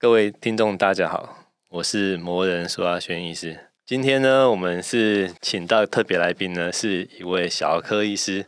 [0.00, 3.58] 各位听众，大家好，我是魔人苏阿轩医师。
[3.84, 8.46] 今天呢，我们是请到特别来宾呢，是一位小儿科医师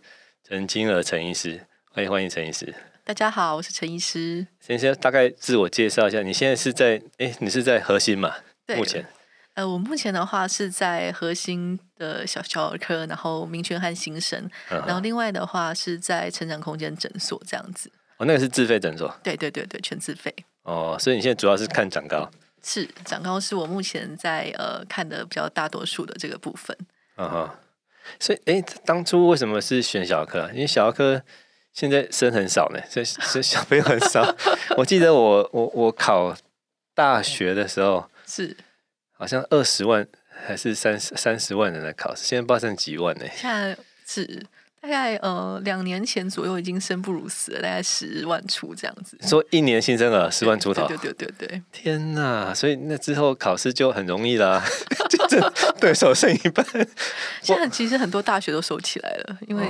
[0.49, 2.73] 陈金娥陈医师，欢迎欢迎陈医师。
[3.05, 4.47] 大家好，我是陈医师。
[4.61, 8.33] 先先大概自我介绍一下，你现在是在哎，你是在核心嘛？
[8.65, 9.05] 对，目前。
[9.55, 17.91] 呃，我目前的话是在核心的小小儿科，然后民权和新生，嗯、然后另外的话是在成长空间诊所这样子。
[18.19, 19.13] 哦，那个是自费诊所。
[19.25, 20.33] 对对对对，全自费。
[20.63, 22.31] 哦，所以你现在主要是看长高。
[22.63, 26.77] 是长高是我目前在呃看的比较大多数的这个部分。
[27.17, 27.51] 嗯哼。
[28.19, 30.51] 所以哎，当初为什么是选小儿科？
[30.53, 31.23] 因为小儿科
[31.73, 34.35] 现在生很少呢，所以所以小朋友很少。
[34.77, 36.37] 我记得我我我考
[36.95, 38.57] 大学的时候是。
[39.13, 40.09] 好像二十万
[40.47, 43.25] 还是三三十万人来考试，现在不知道剩几万呢？
[43.35, 44.43] 现在是
[44.81, 49.19] 大概呃两年前左右已经生不如死了，大概十万出这样子。
[49.23, 51.63] 说一年新生儿十万出头，对对对对对。
[51.71, 52.55] 天哪！
[52.55, 54.63] 所以那之后考试就很容易啦，
[55.11, 55.19] 就
[55.79, 56.65] 对手剩一半。
[57.43, 59.69] 现在其实很多大学都收起来了，因为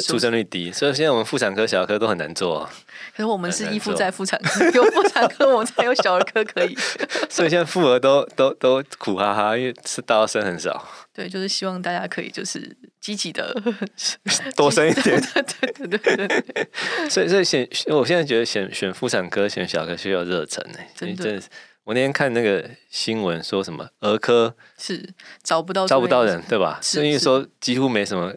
[0.00, 2.68] 出生率低，所以现在我们妇产科、小儿科都很难做。
[3.16, 6.76] 可是我们是依附在妇产科，有妇产科我们才有小儿科可以。
[7.30, 10.86] 所以现在妇儿都都都苦哈哈，因为是大家生很少。
[11.14, 13.58] 对，就是希望大家可以就是积极的
[14.54, 15.18] 多生一点。
[15.32, 16.68] 对对对对。
[17.08, 20.78] 所以所以选，我现在觉得选选妇产科、选小儿科需要热忱呢。
[20.94, 21.40] 真的，
[21.84, 25.08] 我那天看那个新闻说什么儿科是
[25.42, 26.78] 找不到招不到人，对吧？
[26.82, 28.30] 是因为说几乎没什么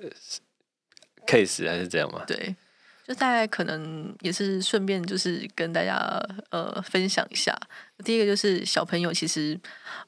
[1.28, 2.24] case 还是这样嘛？
[2.26, 2.56] 对。
[3.10, 5.98] 就大概可能也是顺便就是跟大家
[6.52, 7.58] 呃分享一下。
[8.06, 9.56] 第一个就是小朋友，其实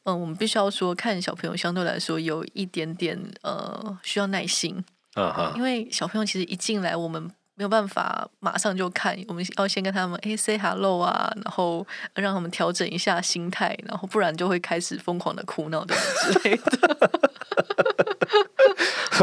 [0.04, 4.86] 嗯、呃，我们必须要说，看小朋友相对来说有一点点呃需要耐心。
[5.16, 5.56] Uh huh.
[5.56, 7.20] 因为小朋友其实一进来，我们
[7.56, 17.10] 没有办法马上就看，我们要先跟他们哎 say hello 啊，然后让他们调整一下心态，然后不然就会开始疯狂的哭闹等等之类的。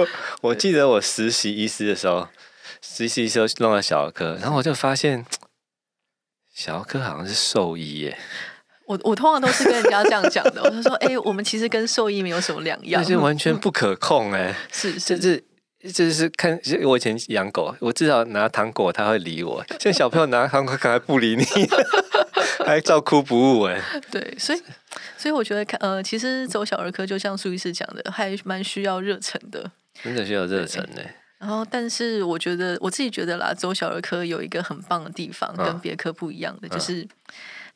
[0.43, 2.27] 我记得我实习医师的时候。
[2.99, 5.25] 实习时候弄了小儿科，然后我就发现
[6.53, 8.19] 小儿科好像是兽医耶。
[8.87, 14.53] 我我通常都是跟人家这样讲的， 我就说：“哎、欸，我们其实跟兽医没有什么两样。”那是完全不可控哎。
[14.73, 19.65] 是，是，就是就是看，我以前养狗，我至少拿糖果它会理我。
[19.79, 21.45] 现在小朋友拿糖果可能还不理你，
[22.67, 23.81] 还照哭不误哎。
[24.11, 24.61] 对，所以
[25.17, 29.71] 所以我觉得看呃，其实走小儿科就像苏医师讲的，还蛮需要热忱的。
[30.03, 31.03] 真的需要热忱呢。
[31.39, 36.95] 然后，但是我觉得我自己觉得啦，走小儿科有一个很棒的地方，跟别科不一样的，嗯、就是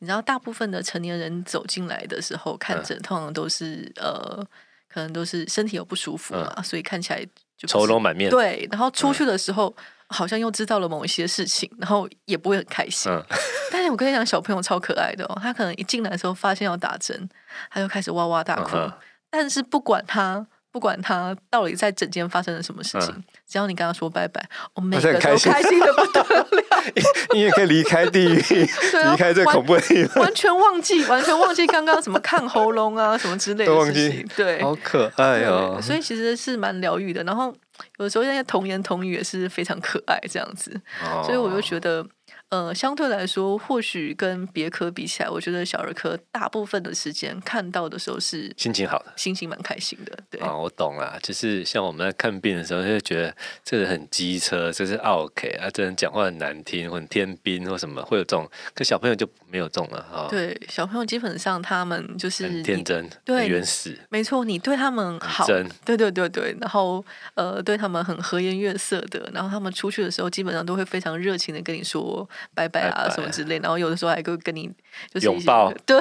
[0.01, 4.45] 你知道，大部分的成年人走进来的时候看诊，通常都是呃，
[4.93, 7.25] 可能都是身体有不舒服嘛，嗯、所以看起来
[7.57, 8.29] 就愁容满面。
[8.29, 13.13] 对，然后出去的时候，嗯、好像又知道了某一些事情，然后也不会很开心。
[13.13, 13.25] 嗯、
[13.71, 17.29] 但是我跟你讲，小朋友超可爱的哦，他可能一进来的时候发现要打针，
[17.71, 18.93] 他就开始哇哇大哭，嗯、
[19.31, 20.45] 但是不管他。
[20.73, 24.43] 不管他到底在整间发生了什么事情，嗯、只要你跟他说拜拜，
[24.75, 26.49] 我们每个都开心的不得了。
[27.35, 28.35] 你也可以离开地狱，
[28.93, 34.27] 离、啊、开这恐怖的地方，完全忘记，完全忘记刚刚什么看喉咙啊什么之类的事情。
[34.35, 35.79] 对，好可爱哦。
[35.81, 37.23] 所以其实是蛮疗愈的。
[37.25, 37.55] 然后
[37.99, 40.75] 有的时候那些童言童语也是非常可爱，这样子。
[41.05, 42.05] 哦、所以我就觉得。
[42.53, 50.19] 呃，相对来说，或许跟别科比起来，我觉得小儿科大部分的时间看到的时候是心情好的，心情蛮开心的。
[50.29, 58.47] 对啊、哦，我懂了，就是像我们在看病的时候，就觉得这个人很机车，这是 OK 啊，这人讲话很难听，或很天兵或什么，会有这种。
[58.75, 60.25] 可小朋友就没有这种了哈。
[60.25, 63.99] 哦、对，小朋友基本上他们就是很天真，对原始。
[64.11, 67.03] 没错，你对他们好，真对对对对，然后
[67.33, 72.29] 呃，对他们很和颜悦色的，然后他们出去的时候，基本上都会非常热情的跟你说。
[72.55, 74.71] 拜拜啊，什么之类，然后有的时候还会跟你
[75.13, 75.97] 就是拥抱， 对，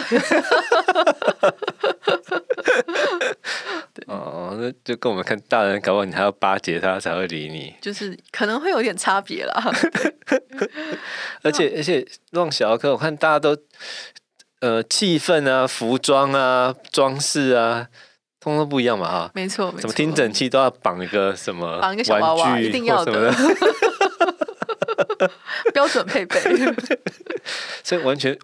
[4.08, 9.72] 哦，那就跟我们看大人搞不好，你还要巴结他才会理你，就是可能会有点差别啦。
[11.44, 13.58] 而且而且，弄小儿科，我看大家都
[14.60, 17.88] 呃气氛啊、服装啊、装饰啊，
[18.40, 23.34] 通通不一样嘛，哈，没错，没错，什么听诊器都要绑一个什么绑一个小娃娃，一定要的。
[25.74, 26.40] 标准配备，
[27.84, 28.38] 所以完全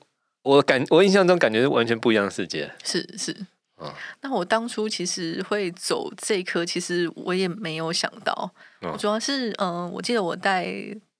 [0.44, 2.72] 我感我印象中感觉是完全不一样的世界。
[2.84, 3.36] 是是，
[3.76, 8.52] 哦、那我当初其实会走这一科，其实我也没有想到。
[8.98, 10.66] 主要是嗯、呃，我记得我带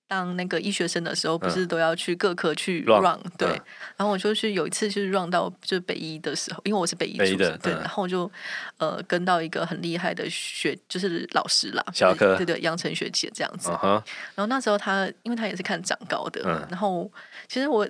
[0.08, 3.60] 当那个医学生的时候，不是都要去各科去 run, 对，嗯、
[3.98, 8.28] 然后我就去有一次就是 run 到就是北医的时候，因为我是北医出身，对，然后我就
[8.78, 13.68] 呃跟到一个很厉害的学就是老师啦，小科，对对，杨晨学姐这样子。
[13.68, 14.02] Uh
[14.34, 17.10] 然后那时候他因为他也是看长高的，嗯、然后
[17.46, 17.86] 其实我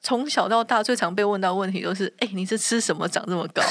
[0.00, 3.62] 从小到大最常被问到问题都是，哎，你是吃什么长这么高？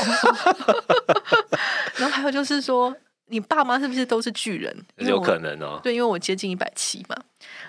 [1.95, 2.93] 然后还有就是说。
[3.27, 4.85] 你爸妈是不是都是巨人？
[4.97, 5.79] 有可能哦。
[5.81, 7.15] 对，因为我接近一百七嘛。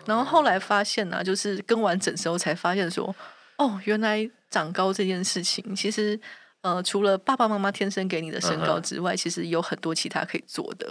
[0.04, 3.14] 然后后来发现呢、啊，就是跟完整之后才发现说，
[3.58, 6.18] 哦，原来长高这件事情，其实
[6.60, 9.16] 呃，除了爸爸妈妈天生给你的身高之外，uh.
[9.16, 10.88] 其实有很多其他可以做的。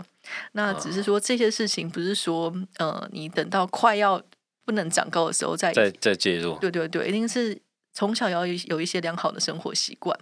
[0.53, 4.21] 那只是说这些事情不是说呃，你等到快要
[4.65, 6.57] 不能长高的时候再再再介入。
[6.59, 7.61] 对对对，一定是。
[7.97, 10.13] 从小要有有一些良好的生活习惯，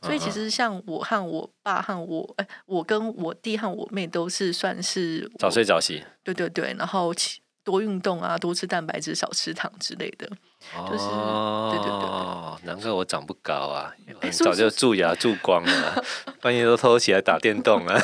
[0.00, 7.12] 所以其实像我和我爸和我，哎，我跟我弟和我妹都是算是早睡早起，对对对，然后
[7.68, 10.26] 多运动啊，多吃蛋白质，少吃糖之类的，
[10.90, 13.92] 就是、哦、对对对，难怪我长不高啊，
[14.22, 16.02] 很早就蛀牙蛀光了，
[16.40, 18.00] 半夜都偷起来打电动啊。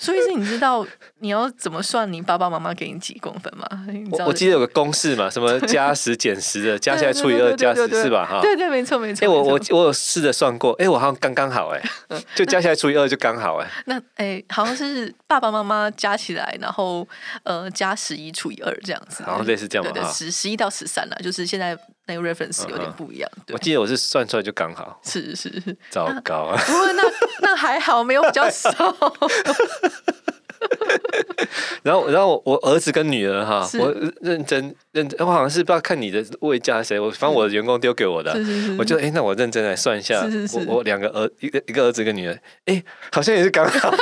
[0.00, 0.86] 所以是，你知道
[1.18, 3.66] 你要怎么算你爸爸妈妈给你几公分吗？
[4.12, 8.26] 我我记得有个公式嘛，什么加十减十的， 加起来除以二加十是吧？
[8.26, 9.26] 哈，对对，没错没错。
[9.26, 11.82] 哎，我我我有试着算过，哎，我好像刚刚好，哎，
[12.34, 13.68] 就加起来除以二就刚好，哎。
[13.84, 17.06] 那哎，好像是爸爸妈妈加起来，然后
[17.42, 19.90] 呃加十一除以二这样子，然后类似这样吧？
[19.92, 21.76] 对对，十十一到十三了，就是现在
[22.12, 23.30] 那个 reference 有点不一样。
[23.52, 25.50] 我记得我是算出来就刚好，是是，
[25.90, 26.60] 糟糕啊！
[26.66, 27.02] 不过那
[27.42, 28.70] 那还好，没有比较少。
[31.82, 38.36] 然后，然后我我儿子跟女儿哈，我认真认真，我好像是不知道看你的位加谁，我反正我的员工丢给我的，
[38.78, 40.22] 我就哎，那我认真来算一下，
[40.54, 43.94] 我我两个儿一个一个儿子跟女儿，哎，好像也是刚好。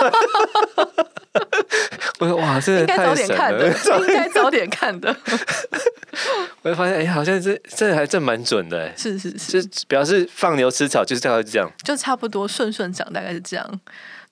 [2.18, 3.68] 我说哇，真的太神了，
[4.00, 5.14] 应该早点看的。
[6.62, 13.80] 我就发现哎，好像这这还真蛮准的，是是是，就表示放牛吃草就是大概这样，就差不多顺顺长，大概是这样。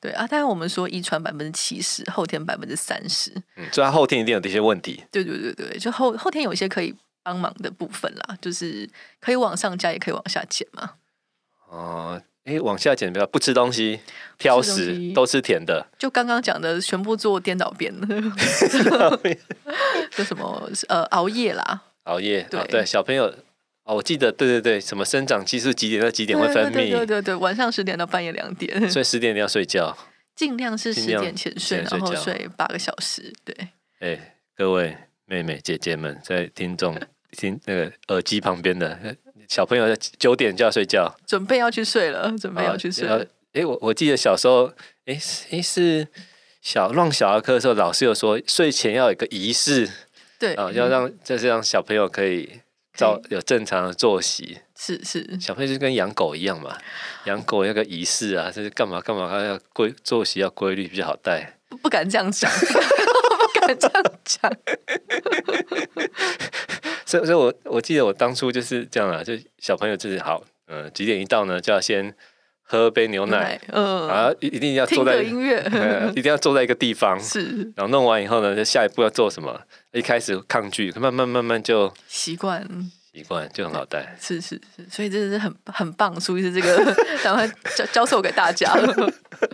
[0.07, 3.33] 对啊，但是我们说遗传百分之七十，后天百分之三十。
[3.57, 5.03] 嗯，所以他后天一定有这些问题。
[5.11, 6.95] 对对对对，就后后天有一些可以
[7.25, 8.89] 帮忙的部分啦，就是
[9.21, 10.93] 可以往上加，也可以往下减嘛。
[11.69, 13.99] 哦，哎，往下减，比如不吃东西、
[14.39, 15.85] 挑食、都吃甜的。
[15.99, 17.93] 就刚刚讲的，全部做颠倒边。
[20.17, 23.35] 就什么呃熬夜啦， 熬夜对对，小朋友。
[23.87, 26.75] 哦，我记得，对对对，什么生长激素几点到几点会分泌？
[26.75, 28.79] 对对对对，晚上十点到半夜两点。
[28.91, 29.97] 所以十点要睡觉，
[30.35, 33.33] 尽量是十点前睡，然后睡八个小时。
[33.45, 33.57] 对。
[34.01, 34.97] 哎，各位
[35.27, 37.01] 妹妹姐姐们，在听众
[37.39, 38.99] 听那个耳机旁边的
[39.49, 43.09] 小朋友，九点就要睡觉，准备要去睡了，准备要去睡。
[43.53, 44.67] 哎，我我记得小时候，
[45.05, 45.17] 哎
[45.53, 46.09] 哎是
[46.61, 49.89] 小让小儿科的时候，老师有说睡前要有一个仪式，
[50.41, 52.61] 对啊，要让就是让小朋友可以。
[52.97, 56.77] 照有正常的作息，是是，小朋友就跟养狗一样嘛，
[57.27, 61.59] 养狗那个仪式啊，就是干嘛干嘛，还要规作息要规律比较好带。
[61.69, 64.51] 不不敢这样讲，不敢这样讲。
[67.05, 72.15] 所以所以我我记得我当初就是这样啊，就小朋友就是好，嗯、呃，几点一到呢，就要先
[72.69, 79.61] 喝杯牛奶，嗯，啊，一一定要坐在音乐、嗯， 一定要坐在一个地方，是，然后弄完以后呢，就下一步要做什么？
[79.93, 82.67] 一开始抗拒，慢慢慢慢就习惯，
[83.13, 84.17] 习惯就很好带。
[84.21, 87.47] 是是是，所以真的是很很棒，所以是这个， 赶快
[87.77, 88.75] 教教授给大家。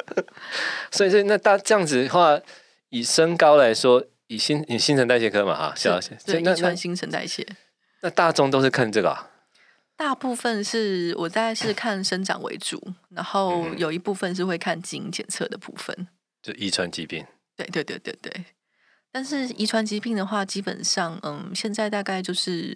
[0.91, 2.41] 所以所以那大这样子的话，
[2.89, 7.47] 以身高来说，以新以新陈代谢科嘛哈，小是对遗传新陈代谢。
[8.01, 9.29] 那大众都是看这个啊？
[9.97, 16.09] 大部分是我大概是看生长为主，然后有一部分是会看基因检测的部分，
[16.43, 17.25] 就遗传疾病。
[17.57, 18.45] 对对对对对。
[19.13, 22.75] 但是遗传疾病的话，基本上，嗯，现在大概就是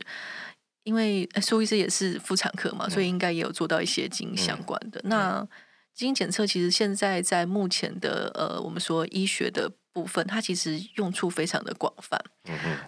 [0.84, 5.00] 因为苏医师也是妇产科嘛，嗯、所以应该也有做到一些基因相关的。
[5.04, 5.48] 嗯、那
[5.96, 9.72] 基因检测其实现在在目前的呃，我们说医学的。
[9.96, 12.22] 部分它其实用处非常的广泛，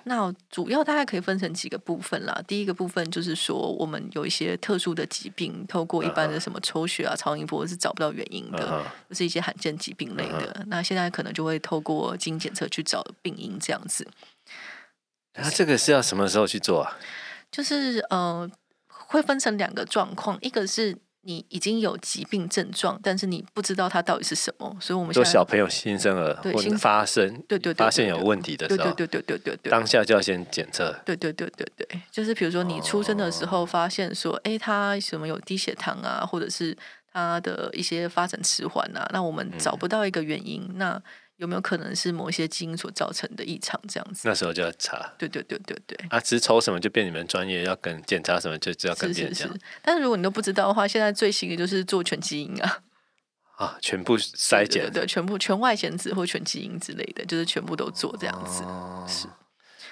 [0.05, 2.39] 那主要大概可以分成几个部分啦。
[2.47, 9.17] 第一个部分就是说，我们有一些特殊的疾病，透过一般的什么抽血啊、超音波是找不到原因的，就、uh huh.
[9.17, 10.53] 是一些罕见疾病类的。
[10.53, 10.65] Uh huh.
[10.67, 14.07] 那现在可能就会透过基因检测去找病因这样子。
[15.33, 16.99] 那这个是要什么时候去做啊？
[17.51, 18.47] 就是呃，
[18.87, 20.99] 会分成两个状况，一个是。
[21.29, 30.91] 你已经有疾病症状，但是你不知道它到底是什么，所以我们说小朋友新生儿或者发生，对对对，发现有问题的时候，对对对对对对，当下就要先检测。
[31.05, 36.75] 对对对对对，就是比如说你出生的时候发现说，哎、哦，他什么有低血糖啊，或者是
[37.13, 41.03] 他的一些发展迟缓啊，那我们找不到一个原因，嗯、那
[41.39, 44.29] 有没有可能是某些基因所造成的异常这样子？
[44.29, 45.13] 那时候就要查。
[45.17, 45.97] 对对对对对。
[46.11, 49.49] 啊，只是抽什么就变你们专业，要跟检查什么就只要跟别人讲。
[49.81, 52.81] 但是如果你都不知道的话，现在最新的就是做全基因啊。
[53.57, 54.85] 啊，全部筛检。
[54.91, 58.63] 对对，全部全外显子或全基因之类的，就是全部都做这样子。
[58.65, 59.27] 哦、是。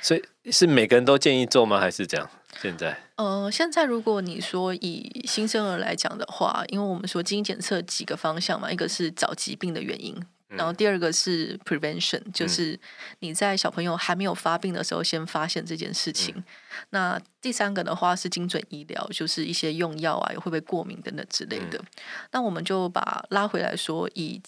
[0.02, 1.80] 所以是每个人都建议做吗？
[1.80, 2.30] 还是这样？
[2.60, 2.96] 现在？
[3.16, 10.14] 呃，现在如果你说以新生儿来讲的话，因为我们说基因检测几个方向嘛，一个是找疾病的原因。
[10.48, 12.78] 然后第二个是 prevention，就是
[13.18, 16.32] 你在小朋友还没有发病的时候先发现这件事情。
[16.36, 16.44] 嗯、
[16.90, 21.78] 那第三个的话是精准医疗，就是一些用药啊，会不会过敏等等之类的。
[21.78, 21.86] 嗯、
[22.30, 24.40] 那我们就把拉回来说，以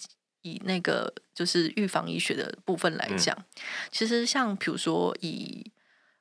[0.43, 3.43] 以那个就是预防医学的部分来讲，嗯、
[3.91, 5.69] 其实像比如说以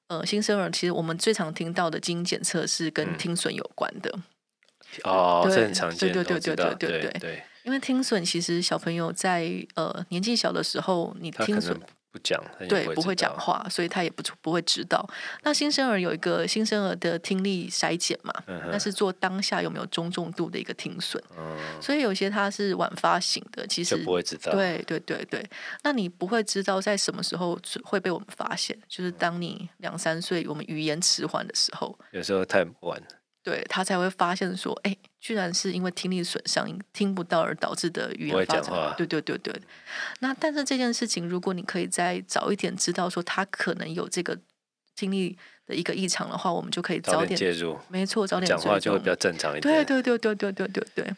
[0.09, 4.11] 呃新生儿，其实我们最常听到的基因检测是跟听损有关的。
[4.13, 4.23] 嗯、
[5.05, 7.43] 哦，这很常见，对对对对对对对，对，对。
[7.69, 11.79] 因为听损，其实小朋友在呃年纪小的时候，你听损
[12.11, 15.07] 不讲，对，不会讲话，所以他也不不会知道。
[15.43, 21.23] 那新生儿有一个新生儿的听力筛检嘛，嗯、那是做当下有没有中重度的一个听损。
[21.37, 24.53] 嗯、所以有些他是晚发型的，其实不会知道。
[24.53, 25.45] 对对对对，
[25.83, 32.99] 那你不会知道在什么时候会被我们发现，就是当你两三岁，我们语言迟缓的时候，有时候太晚。
[33.49, 38.95] 对，他才会发现说，哎，居然是因为听力损伤，听不到而导致的语言发展。
[38.95, 39.55] 对对对对。
[40.19, 44.39] 那但是这件事情，如果你可以再早一点知道说他可能有这个
[44.95, 47.79] 听力的一个异常的话，我们就可以早点，介入。
[47.89, 49.63] 没错，早点讲话就会比较正常一点。
[49.63, 51.17] 对对对对对对对对。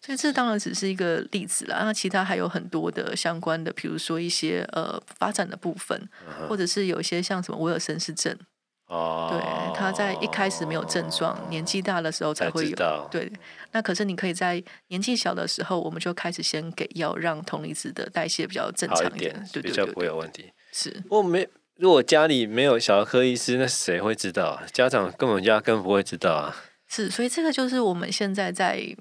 [0.00, 1.80] 所以这当然只是一个例子啦。
[1.82, 6.08] 那其他还有很多的相关的，比如说一些呃发展的部分，
[6.48, 8.38] 或者是有一些像什么维尔森氏症。
[8.86, 9.40] 哦，对，
[9.74, 13.08] 他在一开始没有症状，哦、年纪大的时候才会有。
[13.10, 13.32] 对，
[13.72, 20.52] 那可是你可以在年纪小的时候，我们就开始先给药，让铜离子的代谢比较正常一点，对，对，对，对，比较不会有问题。
[20.72, 24.60] 是，我没，如果家里没有小儿科医师，那谁会知道？
[24.72, 26.54] 家长根本压根不会知道啊。
[26.88, 28.96] 是，所以这个就是我们现在在。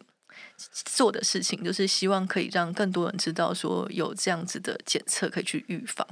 [0.85, 6.07] 做的事情就是希望可以让更多人知道说有这样子的检测可以去预防，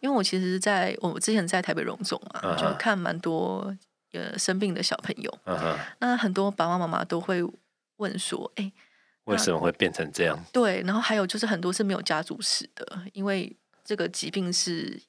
[0.00, 2.60] 因为我其实在我之前在台北荣总嘛，uh huh.
[2.60, 3.76] 就看蛮多
[4.12, 5.76] 呃生病的小朋友，uh huh.
[6.00, 7.42] 那很多爸爸妈妈都会
[7.96, 8.72] 问说，哎，
[9.24, 10.38] 为什么会变成这样？
[10.52, 15.00] 对，然后还有就是很多是没有家族史的，因为这个疾病是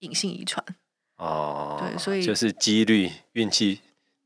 [0.00, 0.64] 隐性遗传
[1.16, 1.88] 哦，uh.
[1.88, 3.80] 对，所以就是几率、运气、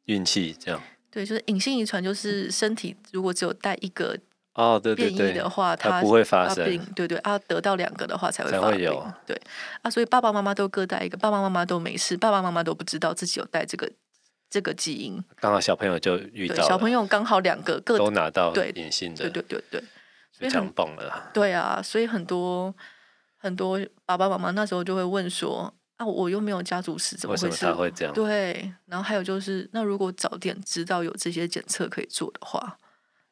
[0.05, 0.83] 运气这样。
[1.11, 4.17] 对，就是隐性遗传，就是身体如果只有带一个
[4.55, 6.65] 哦，对对对，的话，它不会发生。
[6.95, 8.81] 对对啊，得到两个的话才会发病。
[8.81, 9.13] 有。
[9.27, 9.41] 对
[9.83, 13.91] 啊，所以爸爸妈妈都各带一个，爸爸妈妈都没事，爸爸妈妈都不知道自己有带这个
[14.51, 15.23] 这个基因。
[15.41, 19.85] 刚好小朋友就遇到，小朋友刚好两个各都拿到对隐性的，对对对对，
[20.33, 21.31] 非常棒了。
[21.33, 22.75] 对啊，所以很多
[23.37, 25.73] 很多爸爸妈妈那时候就会问说。
[25.99, 27.49] 啊，我又没有家族史，怎么会？
[27.49, 28.15] 为什么他会这样？
[28.15, 32.79] 对，然后还有就是，那如果早点知道有这些检测可以做的话，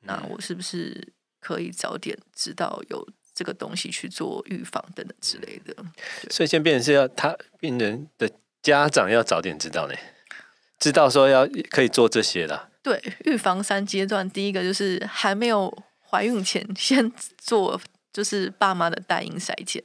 [0.02, 5.74] 嗯、那我是不是可以早点知道有这个东西去做预防等等之类的？
[6.28, 8.28] 所以，先变成是要他病人的
[8.62, 9.94] 家长要早点知道呢，
[10.78, 12.70] 知道说要可以做这些的。
[12.82, 17.80] 对，预防三阶段，第一个就是还没有怀孕前先做，
[18.12, 19.82] 就是爸妈的代孕筛检。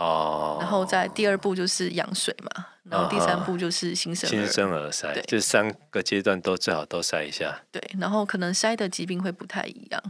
[0.00, 4.30] 哦，然后在第二步就是羊水嘛，然后第三步就是新生儿。
[4.30, 7.60] 新生儿筛，对，这三个阶段都最好都筛一下。
[7.70, 10.02] 对，然后可能筛的疾病会不太一样。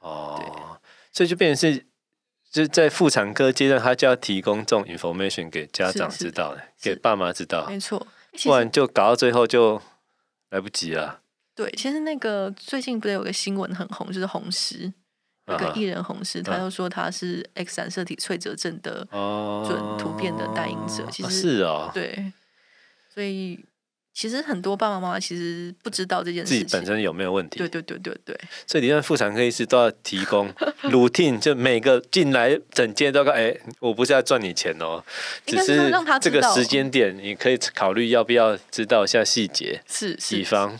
[0.00, 0.78] 哦，
[1.12, 1.78] 所以就变成是，
[2.50, 8.06] 就是在妇产科阶段，他就要提供这种 information 给家长知道，给爸妈知道，没错，
[8.44, 9.80] 不然就搞到最后就
[10.50, 11.22] 来不及了。
[11.54, 14.92] 对，其实那个最近不是有个新闻很红，就是红师。
[15.48, 19.06] 一个艺人红师，他又说他是 X 染色体脆折症的
[19.66, 21.06] 准突变的代言者。
[21.10, 22.32] 其实是哦，对，
[23.14, 23.64] 所以
[24.12, 27.58] 其实很多爸爸妈妈其实不知道这件事情，自己本身有没有问题？
[27.58, 28.40] 对对对对对。
[28.66, 30.52] 所以你看妇产科医师都要提供
[30.90, 35.04] routine，就每个进来整间都要哎，我不是要赚你钱哦，
[35.46, 40.76] 只是这个时间点你可以考虑要不要知道一下细节，是是，以防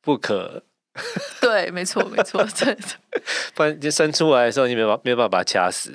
[0.00, 0.62] 不可。
[1.40, 2.76] 对，没错，没错， 对。
[3.54, 5.92] 不然就生出来的时候，你没办没有办法把它掐死。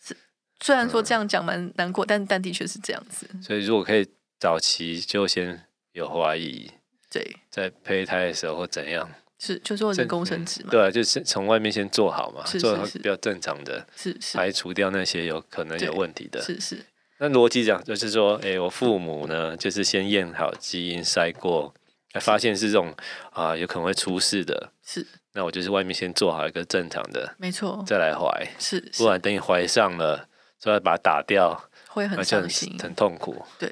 [0.00, 0.16] 是，
[0.60, 3.28] 虽然说这样讲蛮难过，嗯、但但的确是这样子。
[3.42, 6.70] 所以如果可以早期就先有怀疑，
[7.10, 10.68] 对，在胚胎的时候或怎样，是就做人工生殖嘛？
[10.70, 16.40] 对啊，就是从外面先做好嘛，是是是做好比较正常的，是是排除掉那些有可能有问题的。
[16.40, 16.78] 是是。
[17.18, 21.74] 那逻辑讲就是说，哎、欸，我父母呢，就是先验好基因筛过。
[22.20, 22.94] 发现是这种
[23.32, 25.06] 啊，有可能会出事的，是。
[25.32, 30.28] 那我就是外面先做好一个正常的，没错，再来怀，是，不然等你怀上了，
[30.60, 33.44] 就要把它打掉，会很伤心很，很痛苦。
[33.58, 33.68] 对，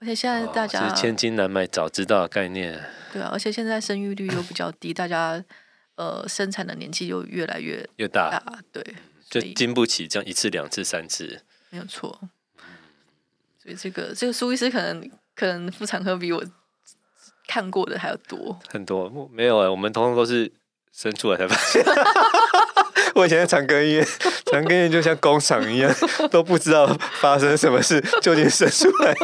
[0.00, 2.84] 而且现在大家、哦、是千金难买早知道的概念。
[3.12, 5.44] 对啊，而且现在生育率又比较低，大家
[5.94, 8.84] 呃生产的年纪又越来越越大，大，对，
[9.30, 11.42] 就经不起这样一次、两次、三次。
[11.70, 12.28] 没有错。
[13.62, 16.44] 所以这个这个苏医师可能可能妇产科比我
[17.46, 20.50] 看过的还要多很多，没有啊，我们通通都是
[20.92, 21.84] 生出来才发现。
[23.14, 24.06] 我以前在产科医院，
[24.50, 25.90] 产科医院就像工厂一样，
[26.30, 26.86] 都不知道
[27.20, 29.14] 发生什么事，究竟生出来。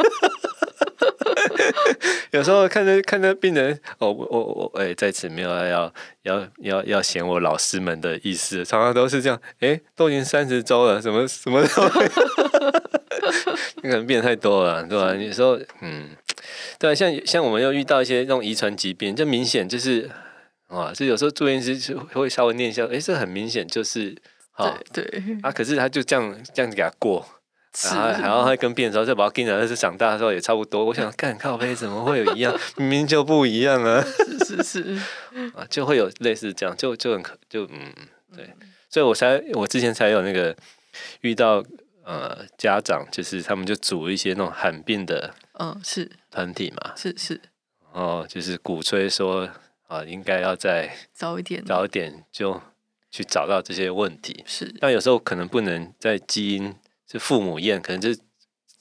[2.31, 4.39] 有时候看着看着病人，哦，我我
[4.73, 11.83] 我，哎、在此没有要要要要嫌我老师们的意思，常常都是这样，哎、都已经三十周了，什么什么都。
[13.83, 15.13] 你可能变太多了，对吧、啊？
[15.13, 16.09] 有时候，嗯，
[16.79, 20.09] 对、啊，像像我们又遇到一些这种遗传疾病，就明显就是，
[20.67, 24.15] 啊，就有时候住院医师就会稍微念一下，哎，这很明显就是，
[24.53, 27.25] 啊，对，对啊，可是他就这样这样子给他过，
[27.83, 30.85] 然后然后他跟病人说，这把我跟你讲，但是长大的时候也差不多。
[30.85, 32.57] 我想，干靠背怎么会有一样？
[32.77, 34.03] 明明就不一样啊！
[34.45, 35.01] 是是是，
[35.55, 37.93] 啊，就会有类似这样，就就很可，就嗯，
[38.35, 38.49] 对，
[38.89, 40.55] 所以我才我之前才有那个
[41.21, 41.63] 遇到。
[42.05, 46.09] 呃，家长就是他们就组一些那种罕病的，嗯，是。
[46.31, 47.39] 团体嘛，是是，
[47.91, 49.49] 哦，就是鼓吹说
[49.87, 52.61] 啊，应该要再早一点，早一点就
[53.11, 54.43] 去找到这些问题。
[54.47, 56.75] 是，但有时候可能不能在基因
[57.09, 58.19] 是父母验，可能就是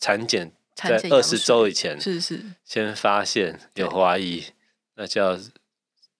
[0.00, 4.47] 产检在二十周以前，是是，先发现有怀疑，
[4.95, 5.38] 那就要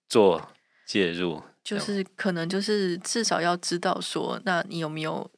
[0.07, 0.53] 做
[0.87, 5.31] 介入，就是可能就是至少要知道说，那你有没有？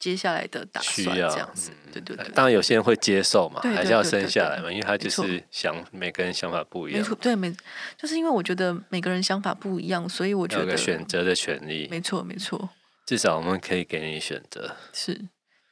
[0.00, 2.28] 接下来的打算这样子，嗯、对对对。
[2.30, 7.00] 当然有些人会接受嘛，对对对对对，还是要生下来嘛，因为他就是想每个人想法不一样。
[7.00, 7.54] 没错，对，没，
[7.98, 11.86] 就是因为我觉得每个人想法不一样，所以我觉得选择的权利。
[11.90, 12.70] 没错，没错。
[13.04, 14.74] 至少我们可以给你选择。
[14.94, 15.20] 是，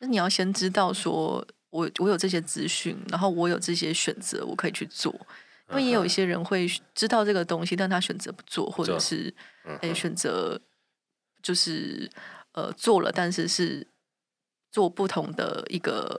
[0.00, 5.10] 那你要先知道说，我我有这些资讯，然后我有这些选择，我可以去做。
[5.70, 9.32] 因为也有一些人会知道这个东西，但他选择不做，或者是
[9.80, 10.60] 哎选择
[11.42, 12.10] 就是
[12.52, 13.86] 呃做了，但是是。
[14.70, 16.18] 做不同的一个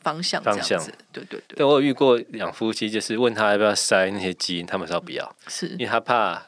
[0.00, 1.56] 方向，这样子，方向，对对对。
[1.56, 6.42] 对，我有遇过两夫妻，就是问他要不要筛那些基因，他们说不要，是因为他怕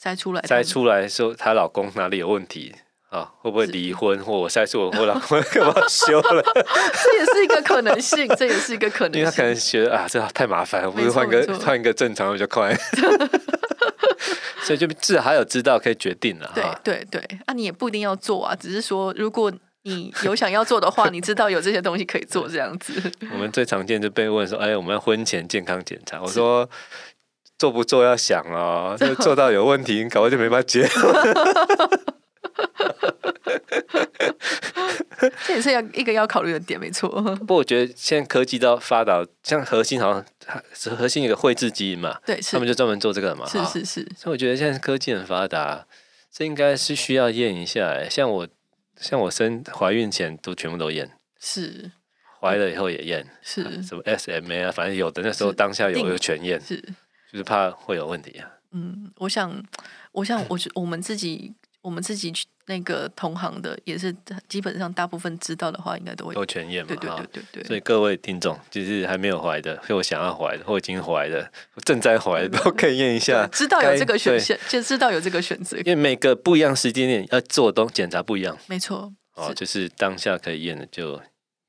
[0.00, 2.74] 筛出来，筛出来说她老公哪里有问题
[3.08, 3.32] 啊？
[3.40, 6.42] 会不会离婚，或我筛出我我老公干嘛休了？
[7.04, 9.20] 这也是一个可能性，这也是一个可能性。
[9.20, 12.76] 因为他可能觉得啊，这太麻烦了，不如换个换一个正常比较快。
[14.62, 16.50] 所以就至少还有知道可以决定了。
[16.52, 19.52] 对对对，啊，你也不一定要做啊，只是说如果。
[19.86, 22.92] 你有想要做的话， 你知道有这些东西可以做，这样子。
[23.32, 26.68] 我们最常见就被问说：“哎，我们要婚前健康检查。”我说
[27.56, 30.88] ：“做不做要想哦， 就做到有问题，你搞完就没法结。”
[35.46, 37.08] 这也是要一个要考虑的点，没错。
[37.36, 44.06] 不过我觉得现在科技到发达，像核心好像核心有个绘制基因嘛，对，他们就专门做这个嘛，是是是。
[44.16, 45.86] 所以我觉得现在科技很发达，
[46.32, 48.02] 这应该是需要验一下。
[48.10, 48.48] 像我。
[49.00, 51.90] 像我生怀孕前都全部都验，是
[52.40, 56.76] 怀了以后也验，是、啊、什么 SMA 啊，反正有的那时候当下有就全验，是
[57.30, 58.50] 就是怕会有问题啊。
[58.72, 59.62] 嗯，我想，
[60.12, 61.54] 我想，我我们自己。
[61.82, 62.32] 我们自己
[62.68, 64.14] 那个同行的也是，
[64.48, 66.88] 基本上大部分知道的话，应该都会都全验嘛。
[66.88, 67.64] 对对对对对。
[67.64, 71.48] 所以各位听众，就是还没有怀的，或想要怀的，或已经怀的，
[71.84, 73.46] 正在怀的，都可以验一下。
[73.52, 75.76] 知道有这个选项，就知道有这个选择。
[75.78, 78.58] 因为每个不一样时间点要做的东检查不一样。
[78.66, 79.12] 没错。
[79.34, 81.20] 哦，就是当下可以验的就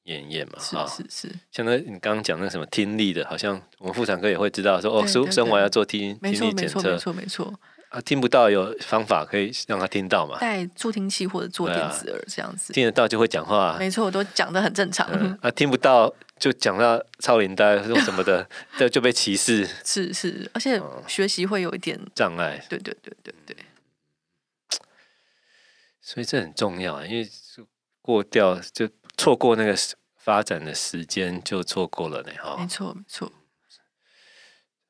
[0.05, 0.57] 验一验嘛。
[0.59, 1.35] 是是是。
[1.51, 6.81] 像那你刚刚讲那什么听力的，好像我们妇产科也会知道说，哦，生生完要做听听力检测。
[6.81, 7.53] 没错没错。
[7.89, 10.37] 啊，听不到有方法可以让他听到嘛？
[10.39, 13.77] 戴助听器或者做电子耳这样子，啊、听得到就会讲话。
[13.79, 15.07] 没错，我都讲的很正常。
[15.11, 18.47] 嗯、啊，听不到就讲到超龄呆或什么的，
[18.77, 19.65] 这就被歧视。
[19.85, 22.61] 是是，而且学习会有一点障碍。
[22.69, 23.55] 对对对对对。
[26.01, 27.29] 所以这很重要啊，因为
[28.01, 29.73] 过掉就错过那个
[30.17, 32.31] 发展的时间，就错过了呢。
[32.41, 33.31] 哈，没错没错。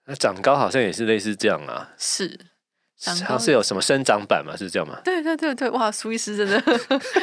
[0.06, 1.94] 那长高好像也是类似这样啊。
[1.98, 2.40] 是。
[3.24, 4.56] 它是有什么生长板吗？
[4.58, 5.00] 是这样吗？
[5.04, 6.62] 对对对对，哇，苏医师真的，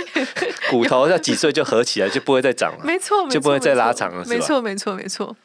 [0.71, 2.85] 骨头要几岁就合起来，就不会再长了。
[2.85, 5.37] 没错，就不会再拉长了，没错，没错，没错。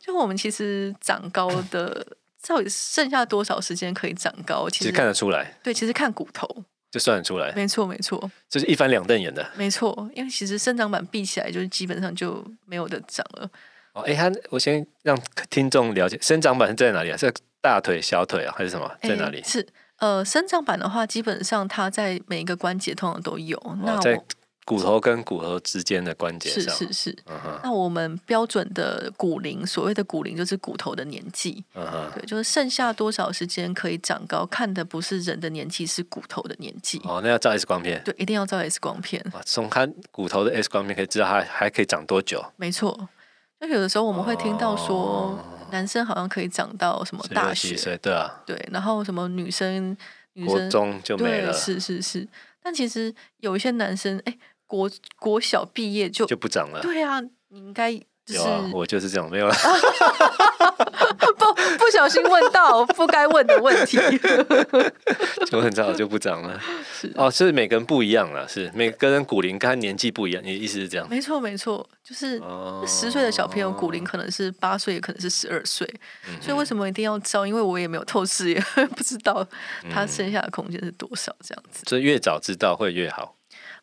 [0.00, 2.06] 就我们其实长高的，
[2.46, 4.68] 到底剩下多少时间可以长高？
[4.70, 5.58] 其实，看得出来。
[5.62, 6.48] 对，其实看骨头
[6.90, 7.52] 就算得出来。
[7.52, 9.46] 没错，没错，就是一翻两瞪眼的。
[9.54, 13.50] 没错，因为其实生长板闭起来，就是基本上就没有的长了。
[13.94, 17.16] 哦，哎，他，我先让听众了解，生长板是在哪里啊？
[17.16, 18.90] 是大腿、小腿啊，还是什么？
[19.00, 19.42] 在哪里？
[19.44, 19.66] 是。
[19.98, 23.56] 呃，生长板的话，基本上它在每一个关节通常都有。
[23.58, 24.20] 哦、那在
[24.64, 27.16] 骨头跟骨头之间的关节是是是。
[27.62, 31.64] 那我们标准的骨龄，所谓的骨龄就是骨头的年纪。
[31.74, 32.10] 嗯哼。
[32.12, 37.00] 对，就是剩下多少时间可以长高，看的不是人的年纪，是骨头的年纪。
[37.04, 38.02] 哦，那要照 X 光片。
[38.04, 39.24] 对，一定要照 X 光片。
[39.46, 42.44] 从看骨头的 X 光片可以知道它还可以长多久。
[42.56, 43.08] 没错。
[43.60, 45.38] 就有的时候我们会听到说，
[45.70, 49.96] 男生好像可以长到什么大学，岁对啊，对，然后什么女生
[50.34, 52.28] 女生就没了，是是是。
[52.62, 56.80] 但其实有一些男生，哎，国国小毕业就就不长了。
[56.82, 58.00] 对啊，你应该。
[58.26, 59.54] 就是、有啊，我就是这样，没有了。
[61.36, 63.98] 不不小心问到不该问的问题，
[65.46, 66.58] 就很早就不长了。
[66.92, 70.42] 是哦，所以每个人不一样了，是每个人骨龄跟他年纪不一样。
[70.42, 71.06] 你的意思是这样？
[71.08, 72.40] 没错没错，就是
[72.86, 75.86] 十岁的小朋友骨龄可能是八岁，也可能是十二岁。
[76.28, 77.46] 嗯、所以为什么一定要照？
[77.46, 78.60] 因为我也没有透视，也
[78.96, 79.46] 不知道
[79.92, 81.84] 他剩下的空间是多少，这样子。
[81.86, 83.33] 所以越早知道会越好。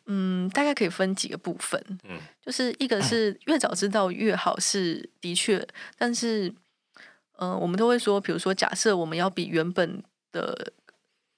[0.06, 1.80] 嗯，大概可以分几个部分。
[2.08, 5.66] 嗯，就是一个是越早知道越好，是的确。
[5.96, 6.48] 但是，
[7.38, 10.72] 嗯、呃，我们都会说，比如说，假设我们要比原本的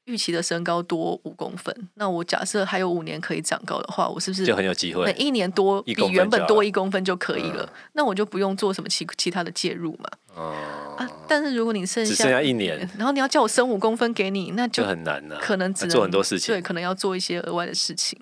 [0.07, 5.05] 预期的身高多五公分，那我假设还有五年可以长高的话，我是不是就很有机会？
[5.07, 7.71] 每一年多比原本多一公分就可以了？
[7.93, 10.09] 那我就不用做什么其其他的介入嘛。
[10.35, 10.55] 哦、
[10.99, 11.09] 啊。
[11.27, 15.39] 但是如果你剩下只剩下一年，然后你要叫我升五公分给你，那就，就很难了。
[15.41, 18.21] 可能只能做很多事情，对，可能要做一些额外的事情。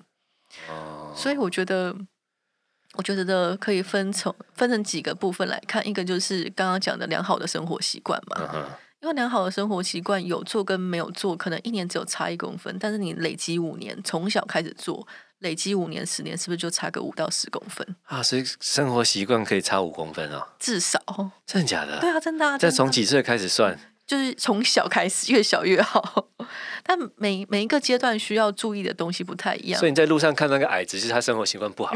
[1.15, 1.95] 所以我觉得，
[2.93, 5.85] 我觉得可以分成分成几个部分来看。
[5.87, 8.65] 一个就是刚刚讲的良好的生活习惯嘛，嗯、
[9.01, 15.07] 因为良好的生活习惯有做跟没有做，可能一年只有差一公分，但是你累积五年，从小开始做，
[15.39, 18.21] 累积五年、十年，是不是就差个五到十公分啊？
[18.21, 20.47] 所以生活习惯可以差五公分啊？
[20.59, 20.99] 至少，
[21.45, 21.99] 真的假的？
[21.99, 22.57] 对啊，真的啊。
[22.57, 23.77] 再从几岁开始算？
[24.05, 26.27] 就是从小开始，越小越好。
[26.85, 29.79] 但每每一个阶段需要注意的东西不太一样。
[29.79, 31.95] 所以你在路上看那个矮子，是他生活习惯不好。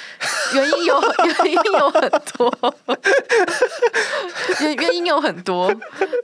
[0.54, 2.74] 原因有 原因有很多，
[4.60, 5.74] 原原因有很多。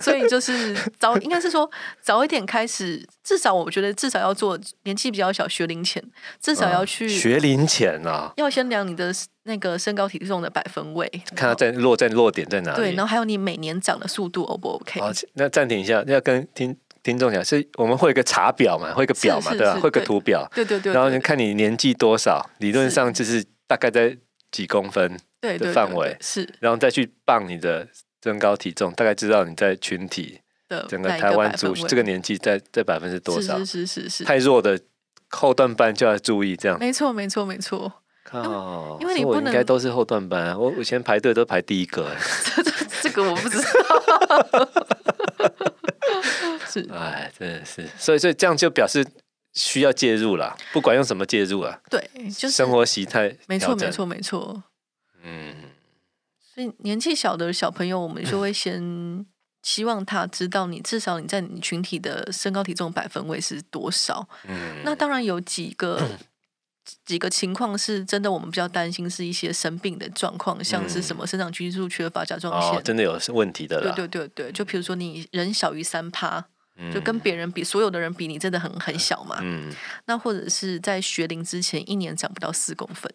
[0.01, 1.69] 所以就是早，应该是说
[2.03, 6.03] 早一点开始，至少我觉得至少要做年纪比较小，学龄前
[6.41, 9.13] 至少要去、嗯、学龄前啊，要先量你的。
[9.45, 12.77] 那个身高体重的百分位，看它在落在落点在哪里？
[12.77, 15.01] 对，然后还有你每年长的速度，O 不 OK？
[15.01, 19.75] 好，那暂停一下，要跟听听众讲，是我们会有一个查表嘛，会个表嘛，对吧？
[19.75, 20.93] 会有个图表，对对对。
[20.93, 24.17] 然后你看你年纪多少，理论上就是大概在
[24.53, 27.89] 几公分的范围，是，然后再去磅你的
[28.23, 33.59] 身高体重，大概知道你在群体的整个台湾族这个年纪在在百分之多少？
[33.59, 34.25] 是是是是。
[34.25, 34.79] 太弱的
[35.31, 36.79] 后段班就要注意，这样。
[36.79, 37.93] 没错没错没错。
[38.31, 40.57] 哦，因为你不能，应该都是后段班啊。
[40.57, 42.11] 我以前排队都排第一个，
[42.55, 42.63] 这
[43.03, 43.69] 这个我不知道。
[46.69, 49.07] 是，哎，真的是，所以所以这样就表示
[49.53, 51.79] 需要介入了，不管用什么介入啊。
[51.91, 53.37] 对，就是生活习态。
[53.47, 54.63] 没错，没错，没错。
[55.23, 55.55] 嗯，
[56.55, 59.27] 所以年纪小的小朋友，我们就会先
[59.63, 64.27] 希望他知道，你至少你在你群体的身高体重百分位是多少。
[64.49, 66.01] 嗯，那当然有几个。
[67.05, 73.81] 几个情况是真的，我们比较担心是一些生病的状况，像是什么生长激素缺乏、甲状腺、哦，真的有问题的。
[73.81, 76.45] 对对对对，就比如说你人小于三趴，
[76.93, 79.39] 就跟别人比，所有的人比，你真的很很小嘛。
[79.41, 79.73] 嗯。
[80.07, 83.13] 那或者是在学龄之前一年长不到四公分。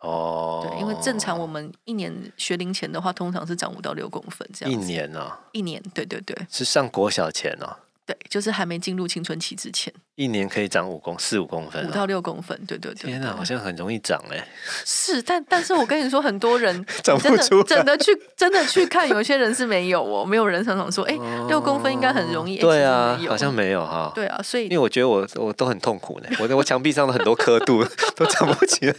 [0.00, 0.66] 哦。
[0.68, 4.72] 对，因为正常我们一年学龄前的话，通常是长五到六公分这样。
[4.72, 5.38] 一年呢、哦？
[5.52, 6.36] 一年，对对对。
[6.50, 7.76] 是上国小前哦。
[8.10, 13.08] 对，就是还没进入青春期之前，一年可以长五公四五公分，五到六公分，对对对。
[13.08, 14.48] 天哪，好像很容易长哎。
[14.84, 22.56] 是，但但是我跟你说，很多人 长不出，真的去真的去看，有些人是没有哦，没有人常常说，哎，六公分应该很容易。
[22.58, 24.10] 对啊，好像没有哈。
[24.12, 27.84] 对啊，所以因为我觉得我我都很痛苦呢，我我墙壁上的很多刻度
[28.16, 28.94] 都长不起来。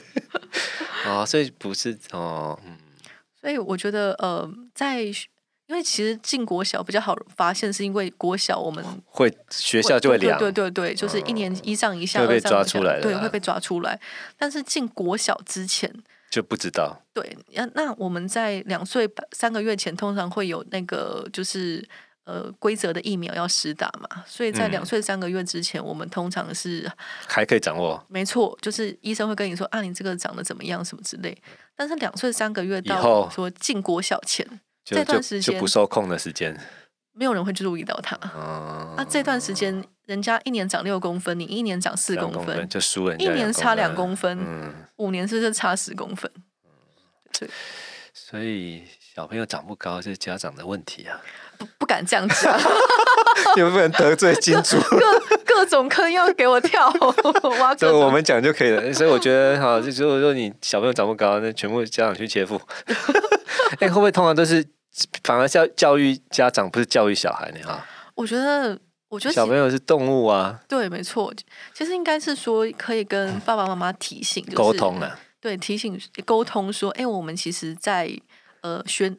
[1.06, 2.78] 哦，所以不是哦，嗯。
[3.42, 5.12] 所以我觉得呃，在。
[5.72, 13.98] 因为其实进国小比较好发现，是因为国小我们会学校就会量，对对对，就是一年一上一下，会被抓出来，对，会被抓出来。
[14.38, 15.90] 但是进国小之前
[16.30, 17.02] 就不知道。
[17.14, 21.82] 对，那那我们在两岁三个月前，通常会有那个就是
[22.26, 26.92] 呃规则的疫苗要施打嘛，所以在两岁三个月之前，我们通常是
[27.28, 28.06] 还可以掌握。
[28.10, 31.42] 没错，就是医生会跟你说啊，你这个长得怎么样，什么之类。
[31.78, 34.46] 但是两岁三个月到说进国小前。
[34.84, 36.60] 这段时间就不受控的时间，
[37.14, 38.18] 没有人会注意到他。
[38.36, 43.16] 嗯、啊，这段时间人家一年长六公分，你一年长四公分，就输了。
[43.18, 46.32] 一年差两公分，嗯、五年是不是差十公分？
[47.38, 47.50] 对。
[48.14, 51.22] 所以小朋友长不高是家长的问题啊，
[51.62, 52.60] 不不敢这样讲，
[53.56, 56.92] 你们不能得罪金主， 各各种坑要给我跳，
[57.78, 58.92] 这我们讲就可以了。
[58.92, 62.60] 所以我觉得哈，就如果说你小朋友长不高，那全部家长去切腹。
[63.80, 64.66] 哎、欸，会不会通常都是
[65.24, 67.60] 反而教教育家长，不是教育小孩呢？
[67.66, 68.78] 哈，我觉得，
[69.10, 70.60] 我觉得小朋友是动物啊。
[70.68, 71.32] 对，没错，
[71.74, 75.18] 其实应该是说可以跟爸爸妈妈提醒沟、就是、通了。
[75.40, 78.20] 对，提醒沟通说，哎，我们其实在，在
[78.62, 79.16] 呃学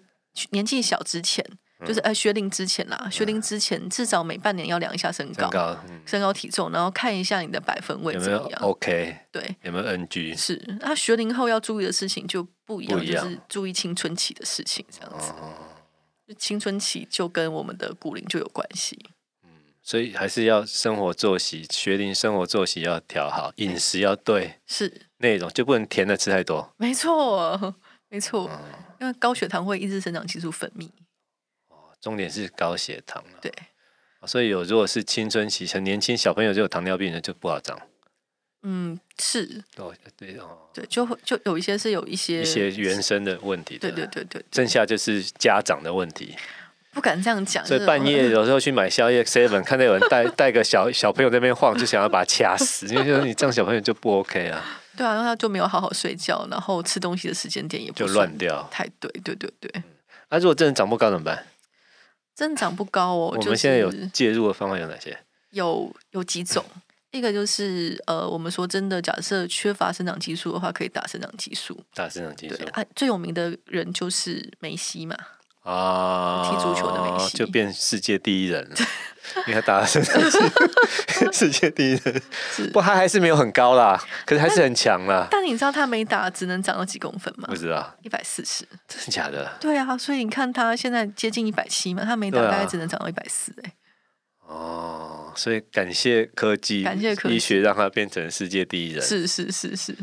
[0.51, 10.37] 年纪小之前，嗯、就是呃学龄之前啦，学龄之前至少每半年要量一下身高，身高，嗯、身高体重，然后看一下你的百分位怎么样 OK，对，有没有 NG？
[10.37, 15.31] 是，那学龄后要注意的事情就不一样，就是注意青春期的事情，这样子。
[15.33, 15.55] 哦、
[16.39, 18.99] 青春期就跟我们的骨龄就有关系。
[19.85, 26.73] 所以还是要生活作息，学龄生活作息要调好，饮食要对，是内容就不能甜的吃太多。
[26.77, 27.75] 没错，
[28.09, 28.61] 没错，嗯、
[29.01, 30.89] 因为高血糖会抑制生长激素分泌。
[32.03, 33.23] 哦，重点是高血糖。
[33.41, 33.53] 对，
[34.27, 37.79] 所以有如果是青春期很年轻小朋友就有糖尿病的就不好长。
[38.65, 39.63] 嗯，是。
[39.77, 43.91] 哦，对哦，对，就会就有一些是有一些一些原生的问题的。
[43.91, 46.37] 对对对对，剩下就是家长的问题。
[46.93, 54.63] 不敢这样讲，所以半夜有时候去买宵夜，seven 看到有人带 带个小小朋友在那边晃，就想要把他掐死，因为就是你这样小朋友就不 OK 啊。
[54.95, 59.73] 对啊，然后他就没有好好睡觉，然后吃东西的时间点也不就乱掉，太对，对对对。
[60.29, 61.45] 那、啊、如果真的长不高怎么办？
[62.35, 65.17] 真的长不高哦，我们现在有介入的方法有哪些？
[65.51, 66.65] 有有几种，
[67.11, 71.79] 一个就是呃，我们说真的，假设缺乏生长激素的话，可以打生长激素。
[71.95, 75.17] 打生长激素啊，最有名的人就是梅西嘛。
[75.63, 78.77] 啊，踢足球的梅西就变世界第一人了，
[79.47, 80.03] 因为他打了世
[81.33, 82.23] 世界第一人，
[82.73, 85.29] 不，他还是没有很高啦，可是还是很强啦。
[85.31, 87.47] 但你知道他没打只能长到几公分吗？
[87.49, 89.51] 不知道，一百四十，真的假的？
[89.61, 93.73] 对啊，所以你看他现在接近一百七嘛，他没打大概只能长到一百四哎。
[94.49, 99.97] 哦，所以感谢科技，感谢科技，医学让他变成世界第一人，是是是是。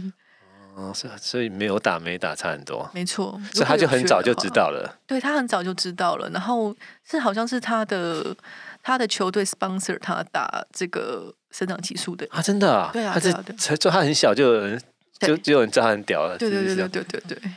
[0.79, 4.97] 哦，所以所以没有打没打差很多，没错，所以他就很早就知道了。
[5.05, 8.35] 对，他很早就知道了，然后是好像是他的
[8.81, 14.81] 他的球队 sponsor 他打这个生长激素的啊，真的啊，对啊，他是才就他很小就有人
[15.19, 17.51] 就就有人知道他很屌了，对对对对对对对，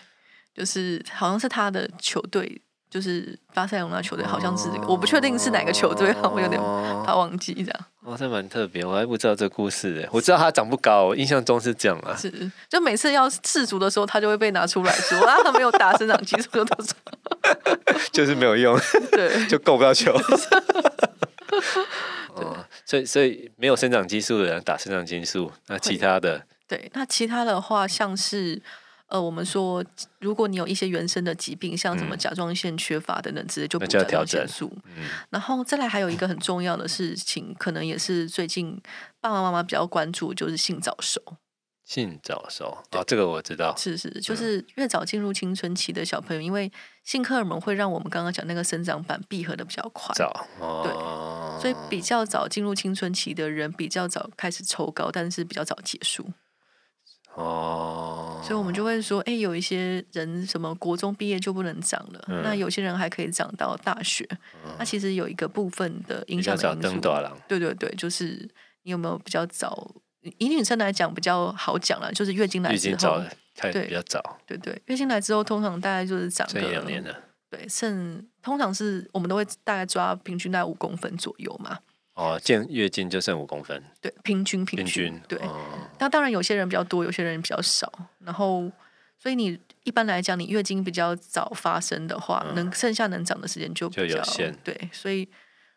[0.55, 2.61] 就是好像是他的球队。
[2.93, 6.61] 就是巴塞隆那球队，好像是这个，我不确定是哪个球队， 我有点
[7.07, 7.81] 怕忘记这样。
[8.03, 10.07] 哇，这蛮特别，我还不知道这个故事诶。
[10.13, 12.15] 我知道他长不高，我印象中是这样啊。
[12.15, 12.31] 是，
[12.69, 16.93] 就每次要世足的时候，他就会被拿出来说啊，他没有打生长激素，就都是，
[18.13, 18.79] 就是没有用，
[19.11, 20.13] 对，就够不到球。
[22.37, 28.61] 哦，所以所以没有生长激素的人打生长激素，那其他的，对，那其他的话像是。
[29.13, 29.85] 呃，我们说，
[30.21, 34.73] 如果你有一些原生的疾病，像什么甲状腺缺乏等等之类，就补甲状腺素。
[34.97, 38.81] 嗯，然后再来还有一个很重要的事情，可能也是最近
[39.21, 41.21] 爸爸妈妈比较关注，就是性早熟。
[41.85, 43.77] 性早熟啊，这个我知道。
[43.77, 46.73] 是是，就是越早进入青春期的小朋友，因为
[47.05, 50.15] 性荷尔蒙会让我们刚刚讲那个生长板闭合的比较快。
[50.15, 50.47] 早，
[50.83, 56.31] 对，所以比较早进入青春期的人，比较早开始抽高，但是比较早结束。
[57.35, 64.29] 哦，所以我们就会说，哎，有一些人什么国中毕业就不能长了，嗯、那有些人还可以长到大学。
[64.65, 67.01] 嗯、那其实有一个部分的影响的因素，
[67.47, 68.49] 对对对，就是
[68.83, 69.95] 你有没有比较早？
[70.39, 73.23] 以女生来讲比较好讲了，就是月经来之后，
[73.73, 77.15] 对，比较早，对对，月经来之后通常大概就是长个两年了，
[77.51, 81.79] 对，剩通常是我们都会大概抓平均在五公分左右嘛。
[82.15, 85.39] 哦，见月经就剩五公分，对，平均平均，平均对。
[85.99, 87.91] 那、哦、当然有些人比较多，有些人比较少。
[88.19, 88.71] 然后，
[89.19, 94.55] 所以你一般来讲，你月经比较早发生的话，嗯、能剩下能长的时间就比较就有限。
[94.63, 95.27] 对，所以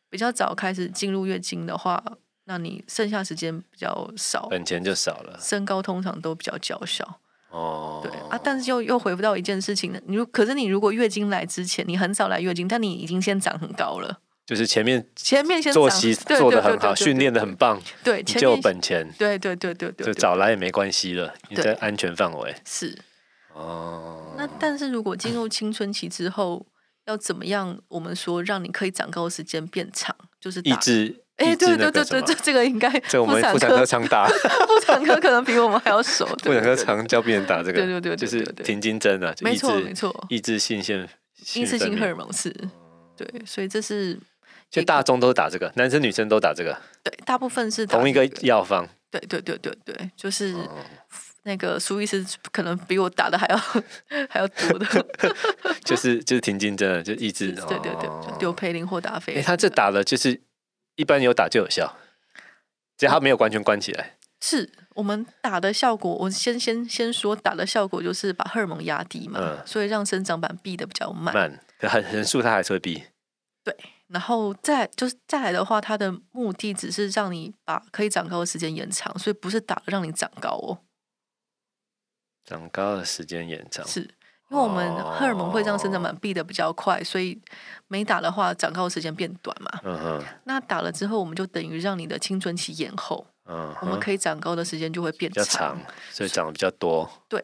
[0.09, 2.03] 比较早开始进入月经的话，
[2.43, 5.39] 那你剩下时间比较少，本钱就少了。
[5.41, 7.21] 身高通常都比较娇小。
[7.49, 14.19] 哦，对啊，但是又又回不到一件事情，你如可是你如果月经来之前，你很少来月经，但你已经先长很高了。
[14.45, 22.55] 就是前面前面先作息做的很好，训练的很棒，对，你就有本钱，对对对对对，就早来也没关系了，你在安全范围。
[22.63, 22.95] 是
[23.53, 26.63] 哦，那但是如果进入青春期之后，
[27.05, 27.79] 要怎么样？
[27.87, 31.23] 我们说让你可以长高的时间变长，就是抑制。
[31.37, 36.23] 哎，对对对对，这这个应该这我们妇产科常打， 妇产科可能比我们还要熟。
[36.43, 41.09] 妇产科常教病人打这个，对对对，就是停经针啊，没错没错，抑制性腺，
[41.55, 42.55] 抑制性荷尔蒙是，
[43.17, 44.19] 对，所以这是。
[44.75, 46.77] 就大众都打这个，男生女生都打这个。
[47.01, 48.87] 对，大部分是同一个药方。
[49.09, 50.53] 对对对对对，就是
[51.43, 53.57] 那个苏医师可能比我打的还要
[54.29, 54.85] 还要多的，
[55.85, 59.35] 就是就是停经针，就抑制，对对对，丢培林或达菲。
[59.35, 60.41] 哎，他这打了就是
[60.97, 61.95] 一般有打就有效，
[62.97, 64.17] 只要他没有完全关起来。
[64.41, 71.33] 是我们打的效果，我先先先说打的效果就是把荷尔蒙压低嘛，嗯、所以让生长板闭的比较慢。
[71.33, 73.03] 慢，可很人数它还是会闭。
[73.63, 73.73] 对，
[74.07, 80.79] 然后再就是再来的话，它的目的只是让你把可以长高的时间延长，所以不是打让你长高哦。
[82.45, 84.01] 长高的时间延长，是
[84.49, 87.41] 因为我们荷尔蒙会让生长板闭的比较快，哦、所以
[87.87, 89.79] 没打的话，长高的时间变短嘛。
[89.83, 90.23] 嗯哼。
[90.43, 93.25] 那打了之后，我们就等于让你的青春期延后。
[93.47, 95.79] 嗯，我们可以长高的时间就会变长，长，
[96.11, 97.07] 所以长得比较多。
[97.27, 97.43] 对，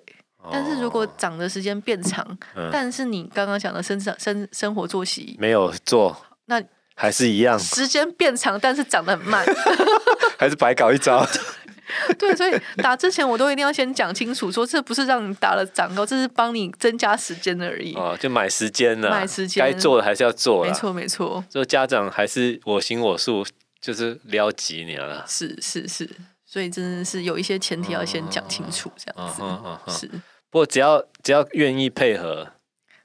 [0.52, 6.15] 但是如果长的时间变长，哦、但是你刚刚讲的生长生生活作息没有做，
[6.52, 6.62] 那
[6.96, 9.46] 还是一样，时间变长，但是长得很慢，
[10.38, 11.26] 还是白搞一招。
[12.20, 17.94] 对，所以打之前我都一定要先讲清楚，说这不是让你打了长高，这是帮你增加时间而已。
[17.96, 20.64] 哦，就买时间了，买时间，该做的还是要做。
[20.66, 21.44] 没错，没错。
[21.50, 23.46] 所以家长还是我行我素。
[23.82, 26.08] 就是撩几年了，是是是，
[26.46, 30.08] 所以真的是有一些前提要先讲清楚，这样子、嗯嗯嗯、是。
[30.52, 32.48] 不过只要只要愿意配合，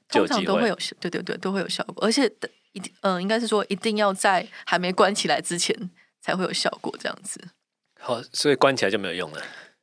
[0.07, 2.31] 通常都会有对对对都会有效果，而且
[2.73, 5.75] 一定嗯、呃、应该是说一定要在还没关起来之前
[6.21, 7.41] 才会有效果，这样子。
[7.99, 9.41] 好，所以关起来就没有用了。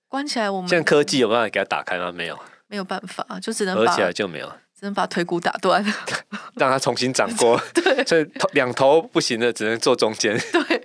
[0.09, 2.12] 关起来我们现在科技有办法给它打开吗？
[2.12, 4.49] 没有，没有办法，就只能合起来就没有。
[4.79, 5.85] 只能把腿骨打断，
[6.57, 7.61] 让它重新长过。
[7.73, 10.37] 对，所以头两头不行的，只能坐中间。
[10.53, 10.85] 对。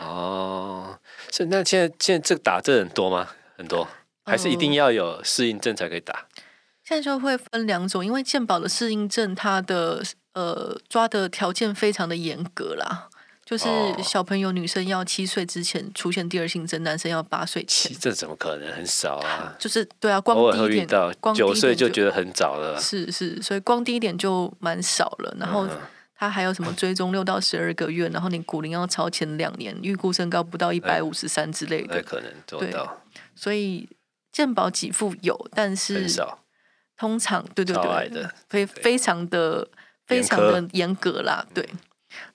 [0.00, 0.98] 哦，
[1.30, 3.28] 是那现在现在这个打这很多吗？
[3.56, 3.86] 很多，
[4.24, 6.26] 还是一定要有适应症才可以打？
[6.36, 6.42] 嗯、
[6.84, 10.02] 现在就会分两种，因为健保的适应症，它的
[10.34, 13.08] 呃抓的条件非常的严格啦。
[13.44, 13.66] 就是
[14.02, 17.94] 小朋友，女生要七岁之前出现第二性征，男生要八岁前。
[18.00, 18.72] 这怎么可能？
[18.72, 19.54] 很少啊。
[19.60, 22.80] 就是对啊，光第一点，光九岁就觉得很早了。
[22.80, 25.36] 是是，所以光第一点就蛮少了。
[25.38, 25.68] 然后
[26.16, 33.02] 他还有什么追踪六到十二个月，然后你骨龄要超前两年，预估身高不到一百五十三之类的，可能做到。
[33.34, 33.86] 所以
[34.32, 36.43] 健保给付有，但是很少。
[37.04, 37.74] 通常对对
[38.08, 39.68] 对，非非常的
[40.06, 41.68] 非常的严格啦，对。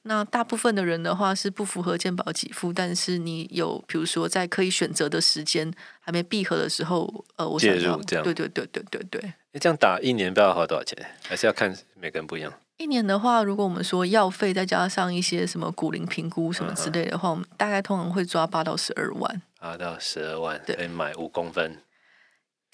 [0.03, 9.33] 那大部分的人的话是不符合健保给付，但是你有，比如说在可以选择的时间还没闭合的时候，呃，我介入这样，对对对对对对。
[9.53, 10.95] 你这样打一年不知道花多少钱？
[11.23, 12.53] 还是要看每个人不一样？
[12.77, 19.41] 一年的话，如果我们说药费再加上一些什么骨龄评估什么之类的话，嗯、我们大概通常会抓八到十二万。
[19.59, 21.77] 八到十二万，对，可以买五公分。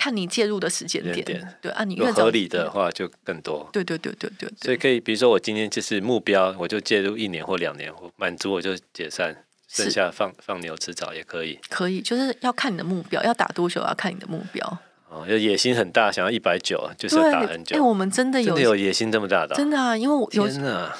[0.05, 3.67] 看你介入的时间点，点对啊，你越合理的话就更多。
[3.73, 9.35] 对对对对对，所以可以，比如说我今天就是目标，我就介入一年或两年，我满足我就解散，
[9.67, 11.59] 剩下放放牛吃草也可以。
[11.69, 14.77] 可以，就是要看你的目标，要打多久要看你的目标。
[15.15, 17.77] 哦，有野心很大，想要一百九，就是要打很久。
[17.77, 19.55] 哎，我们真的有真的有野心这么大的？
[19.55, 20.45] 真的啊，因为我有，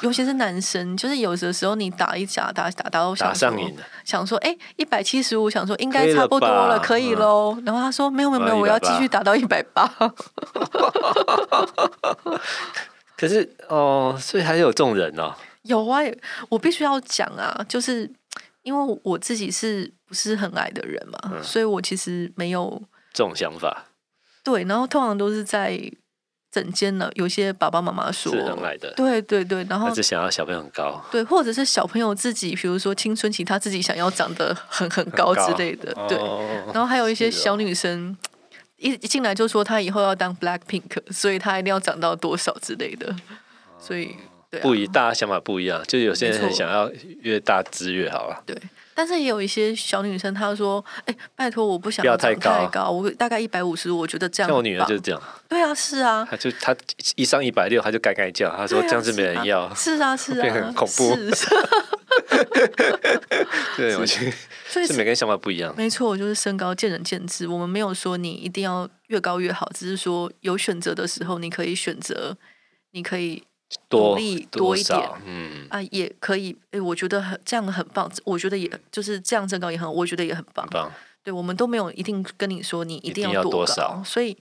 [0.01, 7.58] 尤其是男生，就是有的时候你打一架，打打打到打上瘾了，想说，哎，一百七十五，想说应该差不多了，可以喽。
[7.65, 9.86] 然后他说，没有没有没有，我要继续打到一百八。
[13.17, 15.34] 可是哦，所以还有这种人哦。
[15.63, 15.99] 有啊，
[16.47, 18.10] 我必须要讲啊，就是
[18.63, 22.82] 因为我自己是不是很矮的人嘛，所以我其实没有
[23.13, 23.86] 这种想法。
[24.46, 25.78] 对，然后通常都是在
[26.52, 36.18] 整间呢，有些爸爸妈妈说是很矮的，对对对，然后只想要小朋友很高，对，或者是小朋友自己，比如说青春期他自己想要长得很很高之类的，高对。
[36.18, 38.30] 哦、然后还有一些小女生、哦、
[38.78, 43.14] 一一进来就说她以后要当 Black Pink，所以她一定要长到多少之类的，
[43.78, 44.16] 所以
[44.50, 46.90] 对、啊，不一，大家想法不一样，就有些人很想要
[47.22, 48.56] 越大只越好啊，对。
[48.96, 55.22] 但是也有一些小女生，她说：“哎、欸，拜托，我不想要太高，太高，我大概一百五十，我觉得这样。”像我女儿就是这样。
[55.50, 56.26] 对啊，是啊。
[56.32, 56.74] 她就她
[57.16, 58.50] 一上一百六，她就该该叫。
[58.56, 59.74] 她说：“这样子没人要。
[59.76, 61.14] 是啊”是啊， 很恐怖。
[63.76, 64.32] 对，我觉得，
[64.70, 65.76] 所以是每个人想法不一样。
[65.76, 67.46] 没错，我就是身高见仁见智。
[67.48, 72.38] 我们没有说你一定要越高越好，只是说有选择的时候，你可以选择，
[72.94, 73.44] 你可以。
[73.89, 76.56] 努力多一点，嗯啊，也可以。
[76.71, 78.10] 哎，我觉得很这样很棒。
[78.23, 80.65] 我觉得也就是这样增高也很，我觉得也很棒。
[80.65, 80.91] 很棒。
[81.23, 84.04] 对，我们都没有一定跟你说你一定要多高。
[84.06, 84.38] 所以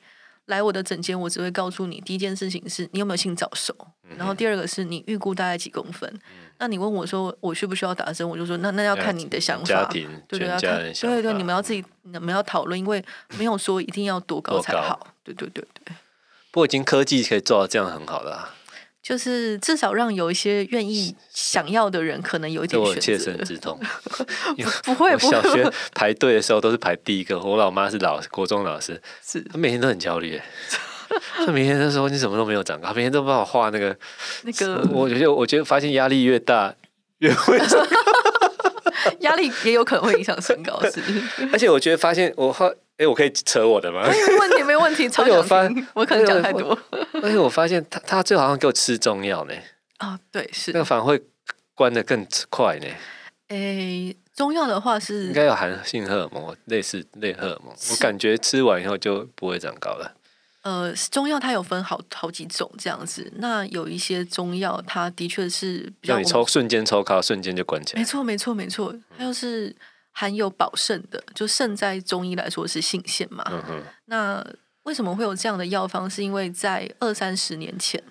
[0.46, 6.08] 来我的诊间，我只会告诉你，第一件事情是你有没有性早熟，嗯、然后第二个是你预估大概几公分。
[6.12, 9.64] 嗯、那你问我说我需不需要打针，我就说那那要看你的想法。
[9.64, 13.02] 家庭对对，要看对对，你们要自己你们要讨论，因为
[13.38, 15.06] 没有说一定要多高才好。
[15.22, 15.96] 对对对对。
[16.50, 18.54] 不过，已经科技可以做到这样很好了。
[19.05, 22.96] 就是至少让有一些愿意想要的人，可能有一点选择。
[22.96, 23.79] 我切身之痛。
[24.83, 27.38] 不会，我小学排队的时候都是排第一个。
[27.38, 30.40] 我老妈是老国中老师，是她每天都很焦虑。
[31.37, 33.94] 她每天都说你什么都没有长高，每天都帮我画那个
[34.44, 34.83] 那个。
[34.90, 36.75] 我觉得，我觉得发现压力越大
[37.19, 41.02] 越会长高， 压力也有可能会影响身高，是。
[41.52, 42.73] 而且我觉得发现我画。
[42.97, 44.07] 哎，我可以扯我的吗？
[44.07, 45.09] 没问题，没问题。
[45.11, 45.37] 超想听。
[45.37, 46.79] 我发，我可能讲太多。
[47.23, 49.55] 而且我发现他，他最好像给我吃中药呢。
[49.99, 50.71] 啊，对，是。
[50.73, 51.21] 那个反而会
[51.75, 52.87] 关的更快呢。
[53.49, 57.75] 哎，中药的话是应该有含性荷尔蒙，类似类荷尔蒙。
[57.90, 60.15] 我感觉吃完以后就不会长高了。
[60.63, 63.31] 呃，中药它有分好好几种这样子。
[63.38, 68.01] 那有一些中药，它的确是比较，让你抽瞬间抽高，瞬间就关起来。
[68.01, 68.95] 没错，没错，没错。
[69.19, 69.75] 它就是。
[70.17, 73.44] 含有保肾的，就肾在中医来说是性腺嘛。
[73.50, 74.46] 嗯、哼那
[74.85, 76.08] 为什么会有这样的药方？
[76.08, 78.02] 是因为在二三十年前，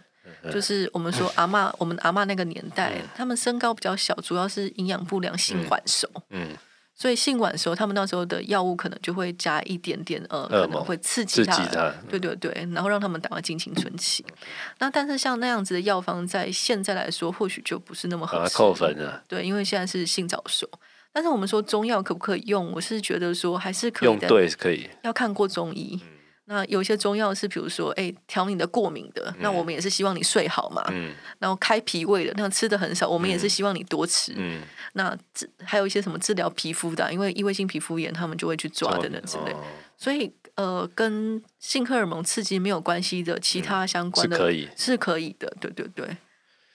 [0.51, 6.08] 就是我们说阿嬷，嗯、我们阿嬷那个年代，嗯、他们身高比较小，主要是营养不良、性晚熟。
[6.30, 6.58] 嗯，嗯
[6.95, 11.58] 所以性晚熟，他们那时候的药物可能就会加一点点呃，可能会刺激他。
[11.66, 14.24] 他对对对，然后让他们赶快进青春期。
[14.30, 14.36] 嗯、
[14.80, 18.56] 那但是像那样子的药方，在现在来说，或许就不是那么合适。
[18.56, 19.24] 扣分了。
[19.28, 20.70] 对，因为现在是性早熟。
[21.14, 22.72] 但是我们说中药可不可以用？
[22.74, 24.89] 我是觉得说还是可以用，对，可以。
[25.03, 25.99] 要看过中医。
[26.01, 26.09] 嗯、
[26.45, 30.84] 那有些中药是，比如说，哎，调你的过敏的，嗯、那我们也是希望你睡好嘛。
[30.91, 31.14] 嗯。
[31.38, 34.34] 然后开脾胃的，那吃的很少，我们也是希望你多吃。
[34.36, 34.61] 嗯。
[34.93, 39.51] 那治还有一些什么治疗皮肤的，因为异位性皮肤炎，他们就会去抓等等之类。
[39.51, 39.64] 哦、
[39.95, 45.55] 所以，呃，跟性荷尔蒙刺激没有关系的其他相关的，是可以，是可以的。
[45.61, 46.18] 对对对。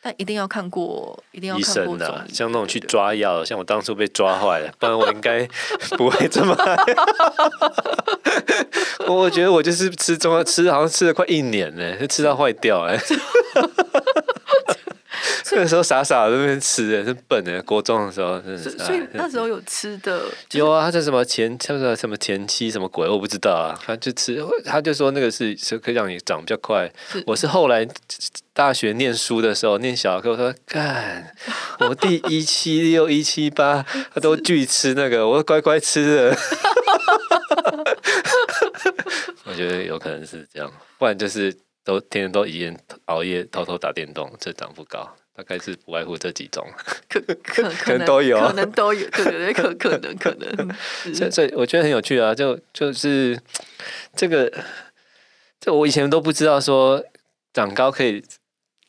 [0.08, 5.46] 但一定要看过，一定要看过医生的，像那种去抓药，像我当初被抓坏了，不然我应该
[5.98, 6.56] 不会这么。
[9.06, 12.98] 我觉得我就是吃中药，吃好像吃了快一年呢，就吃到坏掉哎。
[15.56, 17.62] 那时候傻傻在那边吃的，是笨的。
[17.62, 18.70] 国中的时候，真是。
[18.78, 20.22] 所以那时候有吃的。
[20.52, 23.78] 有啊，他叫什么前，叫做什么前妻什么鬼，我不知道啊。
[23.84, 26.90] 他就吃，他就说那个是是可以让你长比较快。
[27.10, 27.86] 是我是后来
[28.52, 31.34] 大学念书的时候，念小学，我说干，
[31.80, 36.36] 我第一七六一七八，他都拒吃那个，我乖乖吃的。
[39.44, 41.52] 我觉得有可能是这样，不然就是
[41.84, 42.76] 都天天都一夜
[43.06, 45.08] 熬夜，偷偷打电动，这长不高。
[45.38, 46.66] 大概是不外乎这几种，
[47.08, 50.76] 可可可能都有，可能都有，对对对，可可能可能。
[51.14, 53.40] 所以所以我觉得很有趣啊，就就是
[54.16, 54.52] 这个，
[55.60, 57.00] 这我以前都不知道说
[57.52, 58.20] 长高可以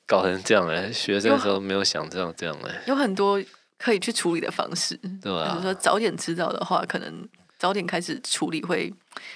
[0.07, 3.39] 搞成这样哎，学生的时候没有想这样这样哎，有很多
[3.77, 7.29] 可以去处理的方式，对啊，比如说早点知道的话，可能
[7.59, 8.91] 早点开始处理会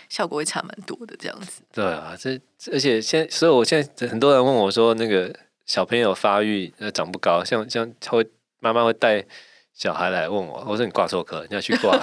[0.09, 1.61] 效果会差蛮多的这样子。
[1.72, 2.41] 对啊，这
[2.72, 5.32] 而且现在，所以我现在很多人问我说那个。
[5.66, 8.26] 小朋友发育呃长不高，像像会
[8.59, 9.26] 妈妈会带
[9.74, 11.91] 小孩来问我，我说你挂错科，你要去挂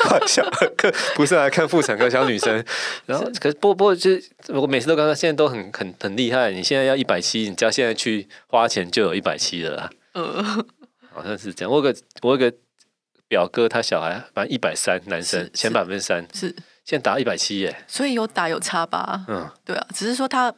[0.00, 2.64] 挂小儿科，不是来看妇产科小女生。
[3.06, 9.90] 然后可是不不就是我每次都跟他现在都很很很厉害，你现在要一百七，你只要现在去花钱就有一百七了啦。
[10.14, 10.44] 嗯，
[11.12, 11.70] 好像是这样。
[11.70, 12.52] 我有个我有个
[13.28, 16.54] 表哥，他小孩反正一百三，男生前百分之三，是
[16.84, 17.84] 现在打一百七耶。
[17.86, 19.24] 所以有打有差吧？
[19.28, 20.52] 嗯，对啊，只是说他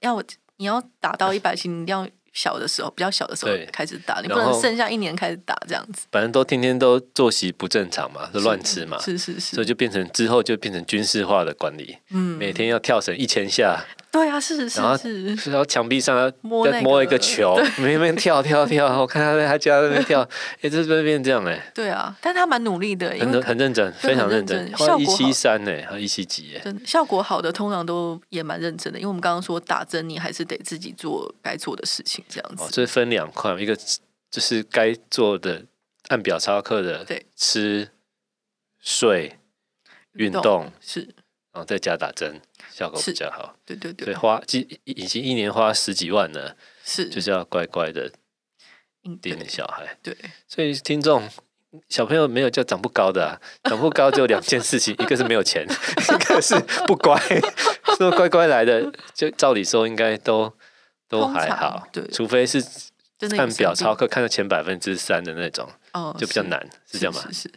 [0.00, 0.24] 要我。
[0.62, 6.06] 你要打到一百斤，你一定要小的时候，比较小的时候开始打，你不能剩下一年开始打这样子。
[6.12, 13.84] 反正都天天都作息不正常嘛，是乱吃嘛，是是是，所以就变成之后就变成军事化的管理，嗯，每天要跳绳一千下。
[14.12, 19.00] 对啊，是是是，然后墙壁上要摸摸一个球， 每边跳跳跳。
[19.00, 20.20] 我看他在他家那边跳，
[20.60, 21.58] 哎，这是变这样哎。
[21.74, 24.70] 对啊，但他蛮努力的，很很认真，非常认真。
[24.76, 26.74] 效果一七三呢，还一七几哎。
[26.84, 32.64] 效果好的通常都也蛮认真的，因为我们刚刚说打针，你还是得自己做该做的事情，这样子。
[32.64, 33.74] 哦，这分两块，一个
[34.30, 35.64] 就是该做的
[36.08, 37.88] 按表操课的，对，吃、
[38.78, 39.38] 睡、
[40.12, 41.00] 运动是，
[41.52, 42.38] 然后再加打针。
[42.72, 47.08] 效果比较好，对对对，所以花已已经一年花十几万了，是。
[47.08, 48.10] 就是要乖乖的
[49.20, 50.16] 盯小孩，对，
[50.48, 51.28] 所以听众
[51.88, 57.20] 小朋友没有叫长不高的，啊， 长不高只有两件事情，一个是没有钱， 一个是不乖，
[57.98, 60.52] 说乖乖来的，就照理说应该都
[61.08, 62.62] 都还好，对，除非是
[63.38, 67.22] 按表超课看到前百分之三的那种，哦，就比较难，是这样吗？
[67.32, 67.50] 是。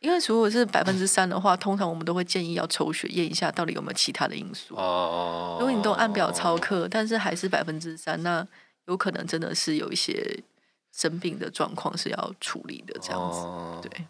[0.00, 4.74] 因为如果是百分之三的话，通常我们都会建议要抽血验一下，到底有没有其他的因素。
[4.74, 5.56] 哦。
[5.60, 8.46] 如果你都按表操课，但是还是百分之三，那
[8.86, 10.42] 有可能真的是有一些
[10.92, 13.40] 生病的状况是要处理的，这样子。
[13.40, 14.06] 哦、对。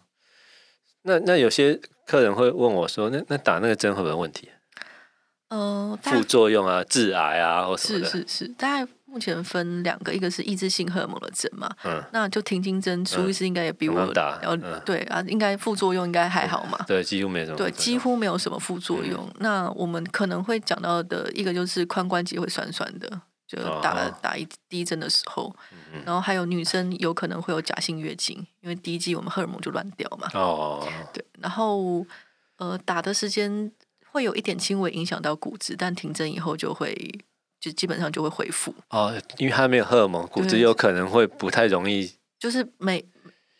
[1.03, 4.49] 那那有些客人会问我说：“那那打那个针会不会有问题？”
[5.49, 8.05] 嗯、呃，副作用啊，致癌啊，或什么的。
[8.05, 14.55] 是是是，大概目前分两个，一个是抑制性荷尔蒙的针嘛，嗯，那就停经针，苏医师应该也比我要
[14.85, 19.21] 对啊，应该副作用应该还好嘛，对，几乎没什么，对，几乎没有什么副作用。
[19.27, 25.55] 嗯、那我们可能会讲到的一个就是髋关节会酸酸的，就打了打一第一针的时候，哦、
[26.05, 32.05] 然后还有女生有可能会有假性月经，因为第一季我们荷尔蒙就乱掉嘛，哦，对，然后
[32.55, 33.69] 呃打的时间
[34.09, 36.95] 会有一点轻微影响到骨质，但停针以后就会。
[37.61, 43.05] 就基本上就会恢复哦，因为它没有荷尔蒙，骨质有可能会不太容易，就是没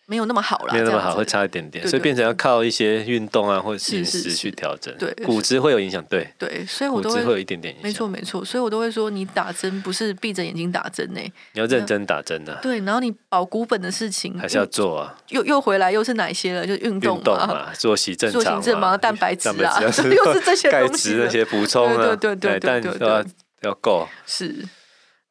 [0.08, 4.92] 没有那么好了，没有那么好，会差一点点，所以变成要靠一些运动啊或者饮食去调整。
[4.98, 11.22] 对，骨质会有影响，对对，所以我都会会有一点点影响，没错没错，所以我都会说你打针不是闭着眼睛打针呢，
[11.54, 12.58] 你要认真打针的。
[12.62, 16.66] 对，然后你保骨本的事情还是要做啊，又又回来又是哪些了？
[16.66, 19.92] 就运动嘛，作息正常，作息正常，蛋白质啊， 又
[20.34, 23.26] 是这些钙质那些补充啊，对对对对对。
[23.62, 24.68] 要够是。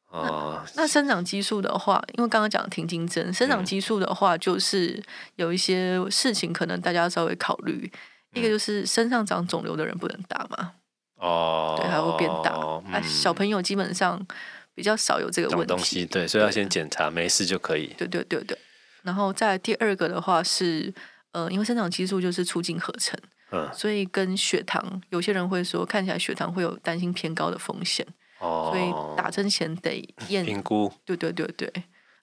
[0.08, 5.00] 哦，那生长激素的话，因为刚刚讲停经针，生长激素的话，就是
[5.36, 7.88] 有一些事情可能大家稍微考虑，
[8.32, 10.72] 嗯、一个就是身上长肿瘤的人不能打嘛，
[11.14, 14.20] 哦，对，还会变大，小朋友基本上
[14.74, 18.58] 比较少有这个问题，东西对，所以要先检查，对没事就可以，对对对对，
[19.02, 20.92] 然后再第二个的话是，
[21.30, 23.16] 呃，因为生长激素就是促进合成。
[23.52, 28.06] 嗯，所以跟血糖，有些人会说看起来血糖会有担心偏高的风险，
[28.40, 30.44] 哦，所以打针前得验。
[30.44, 31.72] 评估，对对对对，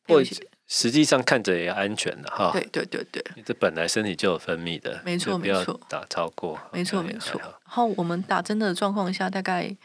[0.07, 0.21] 或
[0.67, 9.75] 实际上看着也安全的哈，对对对对，这本来身体就有分泌的，没错没错，打超过，没错没错，然后我们打针的状况下，大概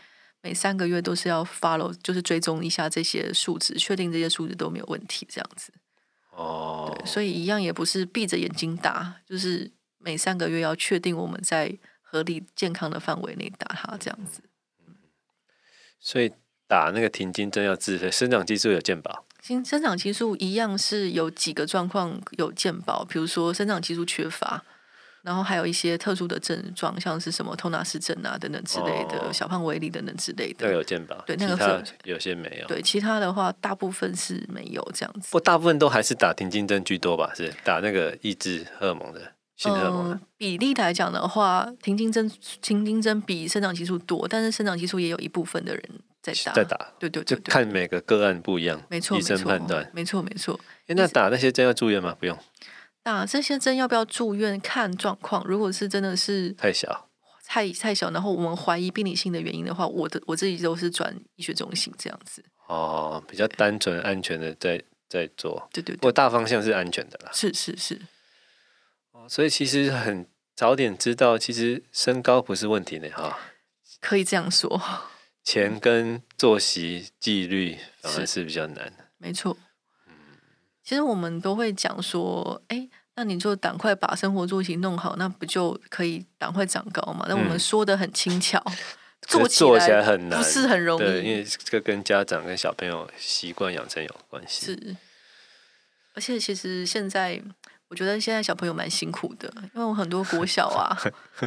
[0.41, 5.73] 每三个月都是要 follow，就是追踪一下这些数值，确定这些数值都没有问题，这样子，
[6.31, 9.73] 哦，对，所以一样也不是闭着眼睛打，就是。
[10.05, 14.43] 每三个月要确定我们在合理健康的范围内打它，这样子。
[16.03, 16.31] 所以
[16.67, 19.25] 打那个停经针要自费，生长激素有健保。
[19.41, 24.63] 生生长激素一样是有几个状况有健保，比如说生长激素缺乏，
[25.23, 31.17] 然后还有一些特殊的症状，像是什么托纳氏症啊等等之类的，哦、小胖威力等等之类的，那个有健保。
[31.27, 32.67] 对，那个他有些没有。
[32.67, 35.29] 对，其他的话大部分是没有这样子。
[35.31, 37.33] 不，大部分都还是打停经针居多吧？
[37.35, 39.33] 是打那个抑制荷尔蒙的。
[39.65, 42.29] 嗯、呃，比例来讲的话，停经针
[42.61, 45.85] 停经针比生长激素多，但是生长激素也有一部分的人
[46.21, 50.59] 在打，在打，对对对，就看每个个案不一样，没错，医生判断，没错没错。
[50.89, 52.17] 那打那些针要住院吗？
[52.19, 52.37] 不用。
[53.05, 54.61] 打这些针要不要住院？
[54.61, 55.45] 看状况。
[55.47, 57.09] 如果是真的是太小，
[57.45, 62.45] 太太小，然后我们怀疑病理性的原因的话，我的我自己都是转医学中心这样子。
[62.69, 67.31] 哦，比较单纯安全的在在做，对对，对，不过大方向是安全的啦。
[67.33, 68.01] 是是是。
[69.29, 73.39] 所以其实很早点知道，其实身高不是问题呢，哈。
[74.01, 74.81] 可以这样说。
[75.45, 78.93] 钱跟作息纪律反而是比较难。
[79.19, 79.57] 没错。
[80.85, 87.25] 其实我们都会讲说，哎，那你就赶快把生活作息弄好，那不就可以赶快长高嘛？
[87.29, 88.77] 那我们说的很轻巧，嗯、
[89.23, 91.05] 做起做起来很难，不是很容易。
[91.05, 94.67] 对，因为这个跟家长跟小朋友习惯养成有关系。
[94.67, 94.97] 是。
[96.15, 97.43] 而且其实现在。
[97.93, 100.97] 我觉得现在小朋友蛮辛苦的，因为我很多国 小啊，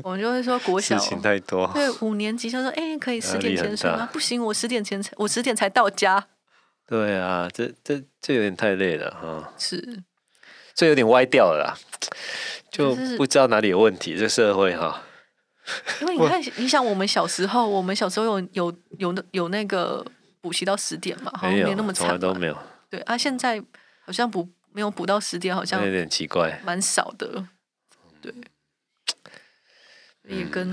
[0.03, 4.07] 我们就会说国小事情太多，对五年级他说，哎，可以十点前睡吗？
[4.13, 6.27] 不行，我十点前才，我十点才到家。
[6.87, 9.51] 对啊，这这这有点太累了哈。
[9.57, 10.03] 是，
[10.75, 11.73] 这有点歪掉了啦，
[12.69, 14.15] 就不知道哪里有问题。
[14.15, 15.01] 这社会哈，
[16.01, 20.05] 因为你 看，你想我们小时候，我们小时候有有有有那个
[20.41, 21.31] 补习到十点嘛？
[21.35, 22.55] 好像没那么惨，从来都没有。
[22.87, 23.59] 对啊，现在
[24.05, 24.47] 好像不。
[24.75, 27.47] 没有补到十点，好像有点奇怪，蛮少的。
[28.21, 28.33] 对，
[30.27, 30.69] 也跟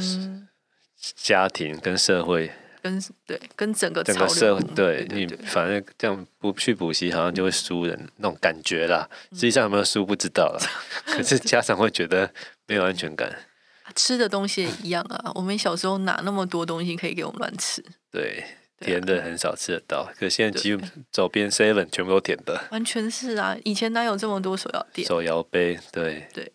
[0.99, 2.51] 家庭、跟社会、
[2.83, 9.09] 跟对、跟整个整个社会，对你反正这样不去补习，好像就会输人那种感觉啦。
[9.31, 10.59] 实际上有没有输不知道啦，
[11.07, 12.35] 可是家长会觉得
[12.67, 13.33] 没有安全感。
[13.95, 17.85] 吃的东西也一样啊，我们小时候哪那么多东西可以给我们乱吃？
[18.11, 18.45] 对。
[18.83, 23.57] 甜的很少吃得到，可是现在几乎走遍 seven 全部都甜的，完全是啊！
[23.65, 25.07] 以前哪有这么多手摇店？
[25.07, 26.51] 手摇杯，对对。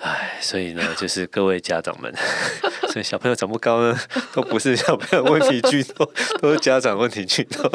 [0.00, 2.12] 唉，所以呢，就是各位家长们，
[2.92, 3.98] 所以小朋友长不高呢，
[4.34, 6.12] 都不是小朋友问题居多，
[6.42, 7.68] 都是家长问题居多。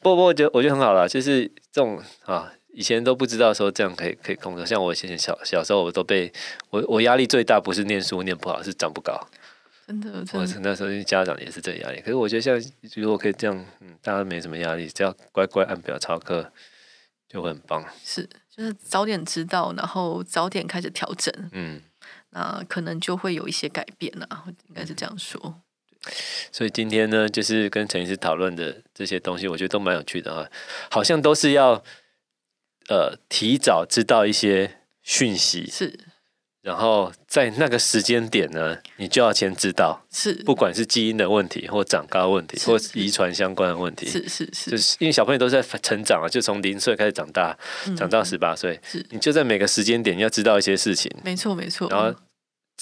[0.00, 6.32] 不不，我觉得我觉得很好啦，就是这种啊，以前都不知道说这样可以可以控制，像我以前小小时候，我都被
[6.70, 9.28] 我我压力最大，不是念书念不好，是长不高。
[9.90, 16.52] 真的，我那时候家长也是这压力，可是我觉得现在如果可以这样，嗯，大家没什么压力，只要乖乖按表操课，
[17.28, 17.84] 就会很棒。
[18.04, 21.82] 是，就是早点知道，然后早点开始调整，嗯，
[22.30, 25.60] 那可能就会有一些改变啊，应该是这样说。
[26.52, 30.48] 所以今天呢，就是跟陈医师讨论的这些东西，我觉得都蛮有趣的啊，
[30.88, 31.82] 好像都是要
[32.88, 35.98] 呃提早知道一些讯息，是，
[36.62, 47.56] 然后在那个时间点呢，你就要先知道，是，不管是基因的问题，或长高问题，或遗传相关的问题，是是是，就是因为小朋友都在成长啊，就从零岁开始长大，
[47.96, 52.14] 长到十八岁，是，你就在每个时间点要知道一些事情，没错没错，然后。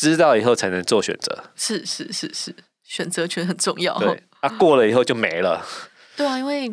[0.01, 2.55] 知道以后才能做选择，是是是是，
[2.85, 3.99] 选择权很重要。
[3.99, 5.66] 对，啊，过了以后就没了。
[6.16, 6.72] 对啊，因为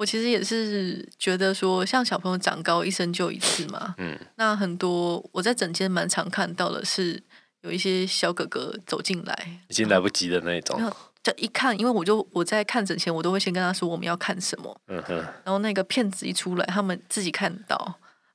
[0.00, 7.22] 我其实也是觉得说，像小朋友长高一生就一次嘛，嗯，那很多我在诊间蛮常看到的是，
[7.60, 10.80] 有一些小哥哥走进来，已经来不及的那种。
[11.22, 17.76] 这一看，因为我就我在看诊前，我都会先跟他说我们要看什么，嗯哼，然后那个片子一出来，他们自己看到，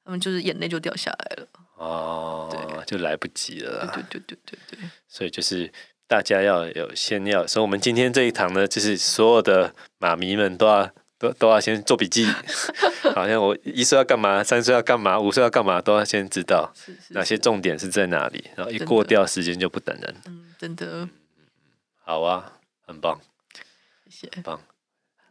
[0.04, 1.48] 他们就是眼泪就掉下来了。
[1.78, 3.92] 哦，对，就来不及了。
[3.92, 5.74] 对对对对对，所以就是
[6.08, 12.28] 大家要有先要，所以我们今天这一堂呢，就是所有的妈咪们都要都都要先做笔记。
[13.16, 16.74] 好像我一岁要干嘛，三岁要干嘛，五岁要干嘛，都要先知道
[17.10, 18.44] 哪些重点是在哪里。
[18.56, 20.16] 然后一过掉时间就不等人。
[20.26, 21.08] 嗯，真的。
[22.04, 22.54] 好啊，
[22.86, 23.20] 很棒，
[24.10, 24.60] 谢谢，很棒。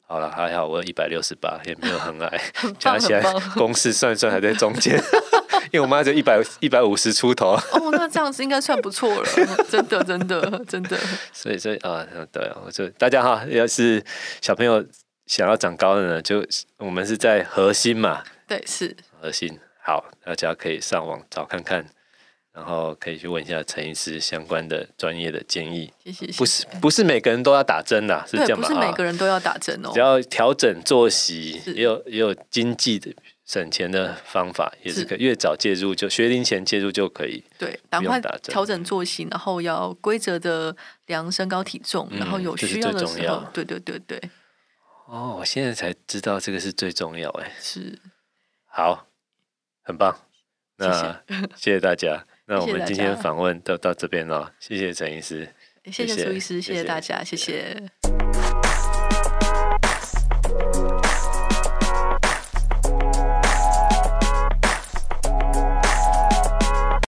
[0.07, 2.41] 好了，还好我一百六十八，也没有很矮，
[2.79, 3.23] 加起来
[3.55, 5.01] 公式算一算还在中间。
[5.73, 9.29] 因为我妈就一百一百五十出头哦，那这样子应该算不错了，
[9.69, 10.97] 真的真的真的。
[11.33, 14.05] 所以所以啊，对啊，我就大家哈，要是
[14.41, 14.85] 小朋友
[15.27, 16.47] 想要长高的呢，就
[16.79, 19.59] 我们是在核心嘛，对，是核心。
[19.83, 21.87] 好，大家可以上网找看看，
[22.53, 25.93] 然后可以去问一下陈医师相关的专业的建议。
[26.05, 26.27] 谢谢。
[26.33, 28.69] 不是不是每个人都要打针的，是这样吗？
[28.69, 33.15] 不是每个人都要打针哦，只要调整作息，也有也有经济的。
[33.47, 37.45] 省钱的方法也是可以，越早介入就学龄前介入就可以。
[37.59, 40.75] 对，赶快调整作息，然后要规则的
[41.09, 44.19] 量身高体重，嗯、然后有需要的时候，对对对对。
[45.07, 47.53] 哦，我现在才知道这个是最重要哎。
[47.61, 47.99] 是。
[48.67, 49.07] 好，
[49.83, 50.17] 很棒。
[50.77, 52.27] 那谢谢， 谢谢大家。
[52.47, 55.49] 那我们今天访问都到这边了，谢谢陈医师，
[55.85, 57.23] 谢谢苏医师，谢谢大家。
[57.23, 57.91] 谢谢